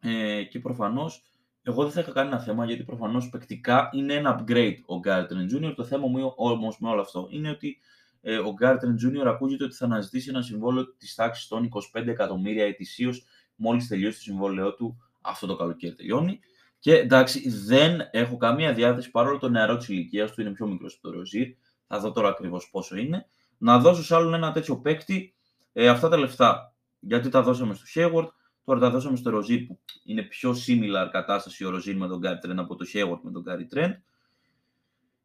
ε, 0.00 0.42
και 0.42 0.58
προφανώς 0.58 1.22
εγώ 1.62 1.82
δεν 1.82 1.92
θα 1.92 2.00
είχα 2.00 2.12
κανένα 2.12 2.40
θέμα 2.40 2.64
γιατί 2.64 2.82
προφανώς 2.84 3.28
παικτικά 3.28 3.88
είναι 3.92 4.14
ένα 4.14 4.44
upgrade 4.44 4.76
ο 4.86 5.00
Gary 5.04 5.26
Trent 5.26 5.64
Jr. 5.64 5.72
Το 5.76 5.84
θέμα 5.84 6.06
μου 6.06 6.32
όμως 6.36 6.78
με 6.78 6.88
όλο 6.88 7.00
αυτό 7.00 7.28
είναι 7.30 7.50
ότι 7.50 7.78
ε, 8.20 8.38
ο 8.38 8.54
Gary 8.60 8.76
Trent 8.76 9.22
Jr. 9.22 9.26
ακούγεται 9.26 9.64
ότι 9.64 9.74
θα 9.74 9.84
αναζητήσει 9.84 10.28
ένα 10.28 10.42
συμβόλαιο 10.42 10.94
της 10.96 11.14
τάξης 11.14 11.46
των 11.46 11.68
25 11.94 12.06
εκατομμύρια 12.06 12.64
ετησίως 12.64 13.24
μόλις 13.56 13.88
τελειώσει 13.88 14.16
το 14.16 14.22
συμβόλαιό 14.22 14.74
του 14.74 14.96
αυτό 15.20 15.46
το 15.46 15.56
καλοκαίρι 15.56 15.94
τελειώνει. 15.94 16.40
Και 16.84 16.96
εντάξει, 16.96 17.48
δεν 17.48 18.08
έχω 18.10 18.36
καμία 18.36 18.72
διάθεση 18.72 19.10
παρόλο 19.10 19.38
το 19.38 19.48
νεαρό 19.48 19.76
της 19.76 19.88
ηλικίας 19.88 20.32
του 20.32 20.40
είναι 20.40 20.50
πιο 20.50 20.66
μικρός 20.66 20.94
από 20.94 21.02
το 21.02 21.18
Ροζίρ. 21.18 21.48
Θα 21.86 21.98
δω 21.98 22.12
τώρα 22.12 22.28
ακριβώς 22.28 22.68
πόσο 22.70 22.96
είναι. 22.96 23.26
Να 23.58 23.78
δώσω 23.78 24.02
σε 24.02 24.14
άλλον 24.14 24.34
ένα 24.34 24.52
τέτοιο 24.52 24.76
παίκτη 24.80 25.34
ε, 25.72 25.88
αυτά 25.88 26.08
τα 26.08 26.16
λεφτά. 26.16 26.74
Γιατί 27.00 27.28
τα 27.28 27.42
δώσαμε 27.42 27.74
στο 27.74 27.84
Hayward, 27.94 28.28
τώρα 28.64 28.80
τα 28.80 28.90
δώσαμε 28.90 29.16
στο 29.16 29.30
Ροζίρ 29.30 29.66
που 29.66 29.80
είναι 30.04 30.22
πιο 30.22 30.54
similar 30.66 31.08
κατάσταση 31.10 31.64
ο 31.64 31.70
Ροζίρ 31.70 31.96
με 31.96 32.08
τον 32.08 32.18
Γκάρι 32.18 32.38
Τρέντ 32.38 32.58
από 32.58 32.76
το 32.76 32.84
Hayward 32.94 33.20
με 33.22 33.30
τον 33.30 33.42
Γκάρι 33.42 33.66
Τρέντ. 33.66 33.92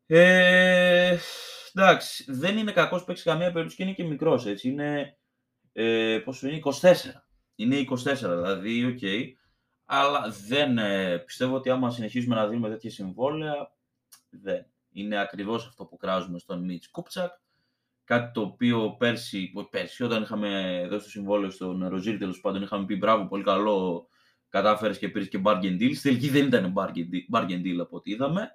Ε, 0.06 1.18
εντάξει, 1.74 2.26
δεν 2.28 2.58
είναι 2.58 2.72
κακός 2.72 3.04
παίξει 3.04 3.24
καμία 3.24 3.52
περίπτωση 3.52 3.76
και 3.76 3.84
είναι 3.84 3.94
και 3.94 4.04
μικρός 4.04 4.46
έτσι. 4.46 4.70
Είναι, 4.70 5.18
ε, 5.74 6.20
πόσο 6.24 6.48
είναι, 6.48 6.60
24. 6.64 6.94
Είναι 7.56 7.76
24 7.76 8.16
δηλαδή, 8.20 8.86
OK. 8.86 8.98
Okay 9.02 9.38
αλλά 9.92 10.34
δεν 10.48 10.78
ε, 10.78 11.18
πιστεύω 11.18 11.56
ότι 11.56 11.70
άμα 11.70 11.92
συνεχίσουμε 11.92 12.36
να 12.36 12.48
δίνουμε 12.48 12.70
τέτοια 12.70 12.90
συμβόλαια, 12.90 13.72
δεν. 14.30 14.66
Είναι 14.92 15.20
ακριβώς 15.20 15.68
αυτό 15.68 15.86
που 15.86 15.98
κράζουμε 15.98 16.40
στον 16.40 16.64
Μίτς 16.64 16.90
Κούπτσακ, 16.90 17.32
κάτι 18.04 18.32
το 18.34 18.42
οποίο 18.42 18.96
πέρσι, 18.98 19.52
πέρσι 19.70 20.04
όταν 20.04 20.22
είχαμε 20.22 20.82
δώσει 20.90 21.04
το 21.04 21.10
συμβόλαιο 21.10 21.50
στον 21.50 21.88
Ροζίρ, 21.88 22.18
τέλος 22.18 22.40
πάντων 22.40 22.62
είχαμε 22.62 22.86
πει 22.86 22.96
μπράβο, 22.96 23.28
πολύ 23.28 23.44
καλό, 23.44 24.08
κατάφερες 24.50 24.98
και 24.98 25.10
πήρες 25.10 25.30
και 25.30 25.42
bargain 25.44 25.82
deal. 25.82 25.92
Στην 25.96 26.02
τελική 26.02 26.30
δεν 26.30 26.46
ήταν 26.46 26.74
bargain 27.32 27.62
deal 27.66 27.78
από 27.80 27.98
ό,τι 27.98 28.12
είδαμε. 28.12 28.50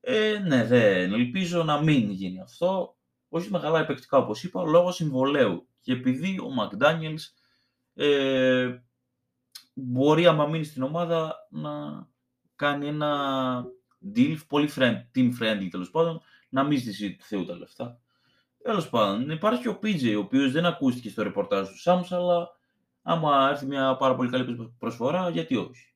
Ε, 0.00 0.38
ναι, 0.38 0.64
δεν. 0.64 1.12
Ελπίζω 1.12 1.62
να 1.62 1.82
μην 1.82 2.10
γίνει 2.10 2.40
αυτό. 2.40 2.96
Όχι 3.28 3.50
μεγάλα 3.50 3.78
επεκτικά 3.78 4.18
όπως 4.18 4.42
είπα, 4.44 4.62
λόγω 4.64 4.92
συμβολέου. 4.92 5.68
Και 5.80 5.92
επειδή 5.92 6.38
ο 6.38 6.48
McDaniels 6.60 7.22
ε, 7.94 8.78
μπορεί 9.78 10.26
άμα 10.26 10.46
μείνει 10.46 10.64
στην 10.64 10.82
ομάδα 10.82 11.36
να 11.50 11.70
κάνει 12.56 12.86
ένα 12.86 13.64
deal 14.14 14.36
πολύ 14.48 14.70
friend, 14.76 14.96
team 15.14 15.30
friendly 15.40 15.68
τέλος 15.70 15.90
πάντων, 15.90 16.20
να 16.48 16.64
μην 16.64 16.78
ζητήσει 16.78 17.16
του 17.16 17.24
Θεού 17.24 17.44
τα 17.44 17.56
λεφτά. 17.56 18.00
Τέλος 18.62 18.88
πάντων, 18.88 19.30
υπάρχει 19.30 19.62
και 19.62 19.68
ο 19.68 19.78
PJ, 19.82 20.14
ο 20.16 20.18
οποίος 20.18 20.52
δεν 20.52 20.66
ακούστηκε 20.66 21.08
στο 21.08 21.22
ρεπορτάζ 21.22 21.68
του 21.68 21.80
Σάμς, 21.80 22.12
αλλά 22.12 22.48
άμα 23.02 23.48
έρθει 23.50 23.66
μια 23.66 23.96
πάρα 23.96 24.14
πολύ 24.14 24.30
καλή 24.30 24.72
προσφορά, 24.78 25.30
γιατί 25.30 25.56
όχι. 25.56 25.94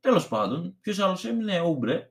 Τέλος 0.00 0.28
πάντων, 0.28 0.76
ποιος 0.80 0.98
άλλος 0.98 1.24
έμεινε, 1.24 1.60
ο 1.60 1.68
Ούμπρε, 1.68 2.10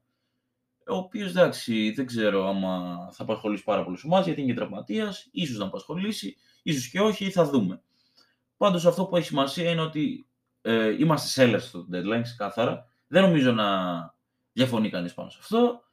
ο 0.88 0.96
οποίος 0.96 1.30
εντάξει, 1.30 1.92
δεν 1.92 2.06
ξέρω 2.06 2.48
άμα 2.48 2.98
θα 3.12 3.24
απασχολήσει 3.24 3.64
πάρα 3.64 3.84
πολλέ 3.84 3.98
ομάδες, 4.04 4.26
γιατί 4.26 4.42
είναι 4.42 4.52
και 4.52 4.60
τραυματίας, 4.60 5.28
ίσως 5.32 5.58
να 5.58 5.66
απασχολήσει, 5.66 6.38
ίσως 6.64 6.88
και 6.88 7.00
όχι, 7.00 7.32
θα 7.32 7.44
δούμε. 7.46 7.82
Πάντως 8.58 8.86
αυτό 8.86 9.06
που 9.06 9.16
έχει 9.16 9.28
σημασία 9.28 9.72
είναι 9.72 9.82
ότι 9.82 10.29
ε, 10.62 10.96
είμαστε 11.00 11.46
sellers 11.46 11.62
στο 11.62 11.88
deadline, 11.92 12.22
ξεκάθαρα. 12.24 12.88
Δεν 13.08 13.22
νομίζω 13.22 13.52
να 13.52 13.68
διαφωνεί 14.52 14.90
κανείς 14.90 15.14
πάνω 15.14 15.30
σε 15.30 15.38
αυτό. 15.42 15.84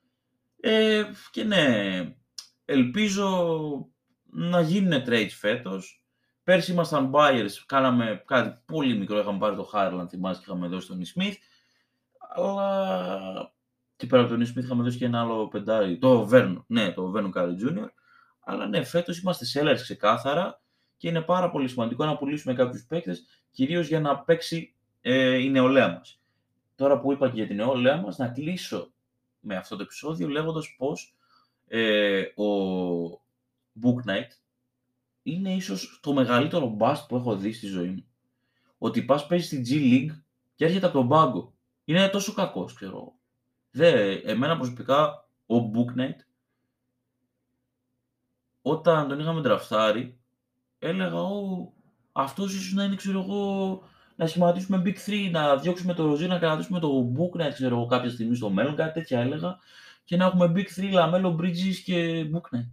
Ε, 0.61 1.05
και 1.31 1.45
ναι, 1.45 2.15
ελπίζω 2.65 3.91
να 4.25 4.61
γίνουν 4.61 5.03
trades 5.07 5.31
φέτος. 5.31 6.05
Πέρσι 6.43 6.73
ήμασταν 6.73 7.11
buyers, 7.15 7.51
κάναμε 7.67 8.23
κάτι 8.27 8.59
πολύ 8.65 8.97
μικρό, 8.97 9.19
είχαμε 9.19 9.39
πάρει 9.39 9.57
το 9.57 9.71
Harland, 9.73 10.07
θυμάσαι 10.09 10.41
και 10.41 10.47
είχαμε 10.49 10.69
δώσει 10.69 10.89
τον 10.89 11.01
Smith. 11.15 11.35
Αλλά 12.35 13.55
και 13.97 14.07
πέρα 14.07 14.23
από 14.23 14.31
τον 14.31 14.43
Smith 14.43 14.63
είχαμε 14.63 14.83
δώσει 14.83 14.99
και 14.99 15.05
ένα 15.05 15.21
άλλο 15.21 15.49
πεντάρι, 15.49 15.99
το 15.99 16.29
Vernon, 16.33 16.65
ναι, 16.67 16.93
το 16.93 17.13
Vernon 17.17 17.33
Carey 17.33 17.55
Jr. 17.65 17.89
Αλλά 18.41 18.67
ναι, 18.67 18.85
φέτος 18.85 19.19
είμαστε 19.19 19.47
sellers 19.55 19.81
ξεκάθαρα 19.83 20.63
και 20.97 21.09
είναι 21.09 21.21
πάρα 21.21 21.51
πολύ 21.51 21.69
σημαντικό 21.69 22.05
να 22.05 22.17
πουλήσουμε 22.17 22.55
κάποιους 22.55 22.85
παίκτες 22.85 23.25
κυρίως 23.57 23.89
για 23.89 24.01
να 24.01 24.19
παίξει 24.19 24.75
ε, 25.01 25.37
η 25.37 25.51
νεολαία 25.51 25.89
μας. 25.89 26.21
Τώρα 26.75 27.01
που 27.01 27.13
είπα 27.13 27.29
και 27.29 27.35
για 27.35 27.47
την 27.47 27.57
νεολαία 27.57 27.97
μας, 27.97 28.17
να 28.17 28.29
κλείσω 28.29 28.93
με 29.41 29.57
αυτό 29.57 29.77
το 29.77 29.83
επεισόδιο 29.83 30.29
λέγοντας 30.29 30.75
πως 30.79 31.17
ε, 31.67 32.21
ο 32.21 32.47
Book 33.83 34.11
Night 34.11 34.31
είναι 35.23 35.55
ίσως 35.55 36.01
το 36.03 36.13
μεγαλύτερο 36.13 36.77
bust 36.81 37.05
που 37.09 37.17
έχω 37.17 37.37
δει 37.37 37.53
στη 37.53 37.67
ζωή 37.67 37.89
μου. 37.89 38.07
Ότι 38.79 39.03
πας 39.03 39.27
παίζεις 39.27 39.47
στη 39.47 39.63
G 39.67 39.93
League 39.93 40.17
και 40.55 40.65
έρχεται 40.65 40.87
από 40.87 40.99
τον 40.99 41.09
πάγκο. 41.09 41.55
Είναι 41.85 42.09
τόσο 42.09 42.33
κακός, 42.33 42.75
ξέρω. 42.75 43.15
Δε, 43.71 44.13
εμένα 44.13 44.57
προσωπικά 44.57 45.29
ο 45.47 45.55
Bouknight 45.57 46.19
όταν 48.63 49.09
τον 49.09 49.21
είχαμε 49.21 49.43
ντραφτάρει 49.43 50.19
έλεγα, 50.79 51.23
ο, 51.23 51.73
αυτός 52.17 52.55
ίσως 52.55 52.73
να 52.73 52.85
είναι, 52.85 52.95
ξέρω 52.95 53.21
εγώ, 53.21 53.83
να 54.17 54.27
σχηματίσουμε 54.27 54.83
Big 54.85 55.11
3, 55.11 55.29
να 55.31 55.57
διώξουμε 55.57 55.95
το 55.95 56.07
Rozier, 56.07 56.27
να 56.27 56.39
κρατήσουμε 56.39 56.81
το 56.81 57.13
Bouknight, 57.17 57.53
ξέρω 57.53 57.77
εγώ, 57.77 57.87
κάποια 57.87 58.11
στιγμή 58.11 58.35
στο 58.37 58.51
μέλλον, 58.51 58.77
κάτι 58.77 58.93
τέτοια 58.93 59.21
έλεγα, 59.21 59.59
και 60.05 60.17
να 60.17 60.25
έχουμε 60.25 60.53
Big 60.57 60.81
3, 60.81 60.91
LaMelo, 60.93 61.39
Bridges 61.41 61.77
και 61.85 62.27
Bouknight. 62.33 62.71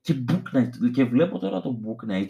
Και 0.00 0.24
Booknight, 0.28 0.90
και 0.92 1.04
βλέπω 1.04 1.38
τώρα 1.38 1.60
το 1.60 1.78
Booknight 1.84 2.28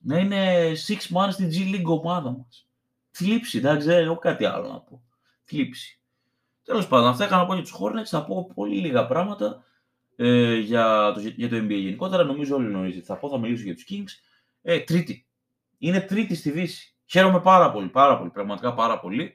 να 0.00 0.18
είναι 0.18 0.72
6 0.86 0.92
months 1.16 1.32
στην 1.32 1.50
G 1.50 1.74
League 1.74 1.98
ομάδα 1.98 2.30
μας. 2.30 2.66
Θλίψη, 3.10 3.60
δεν 3.60 3.78
ξέρω 3.78 4.18
κάτι 4.18 4.44
άλλο 4.44 4.68
να 4.68 4.80
πω. 4.80 5.02
Θλίψη. 5.44 6.00
Τέλος 6.64 6.88
πάντων, 6.88 7.08
αυτά 7.08 7.24
είχα 7.24 7.36
να 7.36 7.46
πω 7.46 7.54
για 7.54 7.62
τους 7.62 7.74
Hornets, 7.80 8.04
θα 8.04 8.24
πω 8.24 8.50
πολύ 8.54 8.76
λίγα 8.76 9.06
πράγματα 9.06 9.64
ε, 10.16 10.54
για, 10.54 11.12
το, 11.14 11.20
για 11.20 11.48
το 11.48 11.56
NBA 11.56 11.68
γενικότερα. 11.68 12.24
Νομίζω 12.24 12.56
όλοι 12.56 12.68
γνωρίζετε. 12.68 13.04
Θα 13.04 13.16
πω, 13.16 13.28
θα 13.28 13.38
μιλήσω 13.38 13.62
για 13.62 13.74
τους 13.74 13.86
Kings. 13.88 14.29
Ε, 14.62 14.80
τρίτη. 14.80 15.26
Είναι 15.78 16.00
τρίτη 16.00 16.34
στη 16.34 16.50
Δύση. 16.50 16.94
Χαίρομαι 17.06 17.40
πάρα 17.40 17.72
πολύ, 17.72 17.88
πάρα 17.88 18.18
πολύ, 18.18 18.30
πραγματικά 18.30 18.74
πάρα 18.74 19.00
πολύ. 19.00 19.34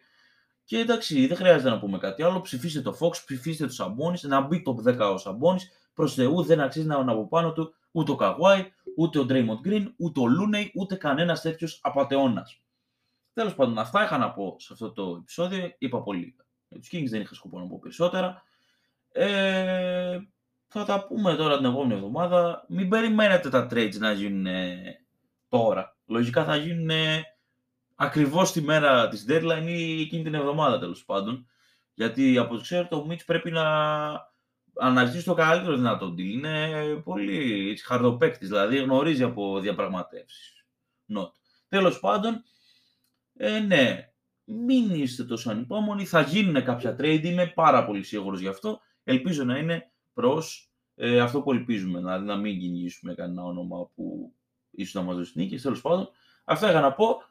Και 0.64 0.80
εντάξει, 0.80 1.28
δεν 1.28 1.38
χρειάζεται 1.38 1.70
να 1.70 1.80
πούμε 1.80 1.98
κάτι 1.98 2.24
άλλο. 2.24 2.42
Ψηφίστε 2.42 2.82
το 2.82 2.98
Fox, 3.00 3.12
ψηφίστε 3.26 3.66
το 3.66 3.74
Σαμπόνι, 3.74 4.18
να 4.22 4.42
μπει 4.42 4.62
το 4.62 4.84
10 4.86 5.00
ο 5.14 5.18
Σαμπόνι. 5.18 5.60
Προς 5.94 6.14
Θεού 6.14 6.44
δεν 6.44 6.60
αξίζει 6.62 6.88
να 6.88 6.98
είναι 7.00 7.12
από 7.12 7.28
πάνω 7.28 7.54
του 7.54 7.76
ούτε 7.92 8.12
ο 8.12 8.16
Καγουάι, 8.16 8.72
ούτε 8.98 9.20
ο 9.20 9.26
Draymond 9.30 9.68
Green, 9.68 9.86
ούτε 9.98 10.20
ο 10.20 10.28
Λούνεϊ, 10.28 10.72
ούτε 10.76 10.96
κανένας 10.96 11.42
τέτοιος 11.42 11.80
απαταιώνας. 11.84 12.62
Τέλος 13.34 13.56
πάντων, 13.56 13.78
αυτά 13.78 14.04
είχα 14.04 14.18
να 14.18 14.32
πω 14.32 14.56
σε 14.60 14.74
αυτό 14.74 14.92
το 14.92 15.18
επεισόδιο. 15.22 15.76
Είπα 15.78 16.02
πολύ. 16.02 16.36
Για 16.68 16.80
τους 16.80 16.90
Kings 16.94 17.10
δεν 17.10 17.22
είχα 17.22 17.36
σκοπό 17.36 17.60
να 17.60 17.68
πω 17.68 17.80
περισσότερα. 17.82 18.44
Ε, 19.12 20.20
θα 20.68 20.86
τα 20.86 21.06
πούμε 21.06 21.36
τώρα 21.36 21.58
την 21.58 21.66
επόμενη 21.66 21.94
εβδομάδα. 21.94 22.66
Μην 22.68 22.90
περιμένετε 22.90 23.50
τα 23.50 23.68
trades 23.72 23.98
να 23.98 24.12
γίνουν 24.12 24.46
τώρα. 25.58 25.98
Λογικά 26.06 26.44
θα 26.44 26.56
γίνουν 26.56 26.90
ακριβώς 27.96 28.52
τη 28.52 28.62
μέρα 28.62 29.08
της 29.08 29.26
deadline 29.30 29.66
ή 29.68 30.02
εκείνη 30.02 30.24
την 30.24 30.34
εβδομάδα 30.34 30.80
τέλος 30.80 31.06
πάντων. 31.06 31.48
Γιατί 31.94 32.38
από 32.38 32.54
ό,τι 32.54 32.64
ξέρω 32.64 32.88
το 32.88 33.08
Mitch 33.10 33.26
πρέπει 33.26 33.52
να 33.52 33.64
αναζητήσει 34.76 35.26
το 35.26 35.34
καλύτερο 35.34 35.76
δυνατό 35.76 36.08
deal. 36.08 36.20
Είναι 36.20 36.86
πολύ 37.04 37.78
χαρδοπέκτης, 37.84 38.48
δηλαδή 38.48 38.78
γνωρίζει 38.78 39.24
από 39.24 39.60
διαπραγματεύσεις. 39.60 40.66
Not. 41.16 41.32
Τέλος 41.68 42.00
πάντων, 42.00 42.44
ε, 43.38 43.60
ναι, 43.60 44.12
μην 44.44 44.90
είστε 44.90 45.24
τόσο 45.24 45.52
ανυπόμονοι, 45.52 46.06
θα 46.06 46.22
γίνουν 46.22 46.64
κάποια 46.64 46.96
trade, 47.00 47.24
είμαι 47.24 47.48
πάρα 47.48 47.86
πολύ 47.86 48.04
σίγουρος 48.04 48.40
γι' 48.40 48.48
αυτό. 48.48 48.80
Ελπίζω 49.04 49.44
να 49.44 49.58
είναι 49.58 49.92
προς 50.14 50.70
ε, 50.96 51.20
αυτό 51.20 51.42
που 51.42 51.52
ελπίζουμε, 51.52 52.00
δηλαδή 52.00 52.26
να 52.26 52.36
μην 52.36 52.60
κυνηγήσουμε 52.60 53.14
κανένα 53.14 53.44
όνομα 53.44 53.90
που 53.96 54.34
ίσως 54.76 54.94
να 54.94 55.02
μας 55.02 55.16
δώσει 55.16 55.32
νίκη. 55.36 55.58
Τέλος 55.58 55.82
πάντων, 55.82 56.10
αυτά 56.44 56.70
είχα 56.70 56.80
να 56.80 56.94
πω. 56.94 57.24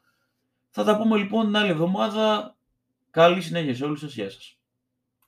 Θα 0.69 0.83
τα 0.83 0.97
πούμε 0.97 1.17
λοιπόν 1.17 1.45
την 1.45 1.57
άλλη 1.57 1.69
εβδομάδα. 1.69 2.55
Καλή 3.11 3.41
συνέχεια 3.41 3.75
σε 3.75 3.83
όλους 3.83 3.99
σας. 3.99 4.13
Γεια 4.13 4.29
σας. 4.29 4.54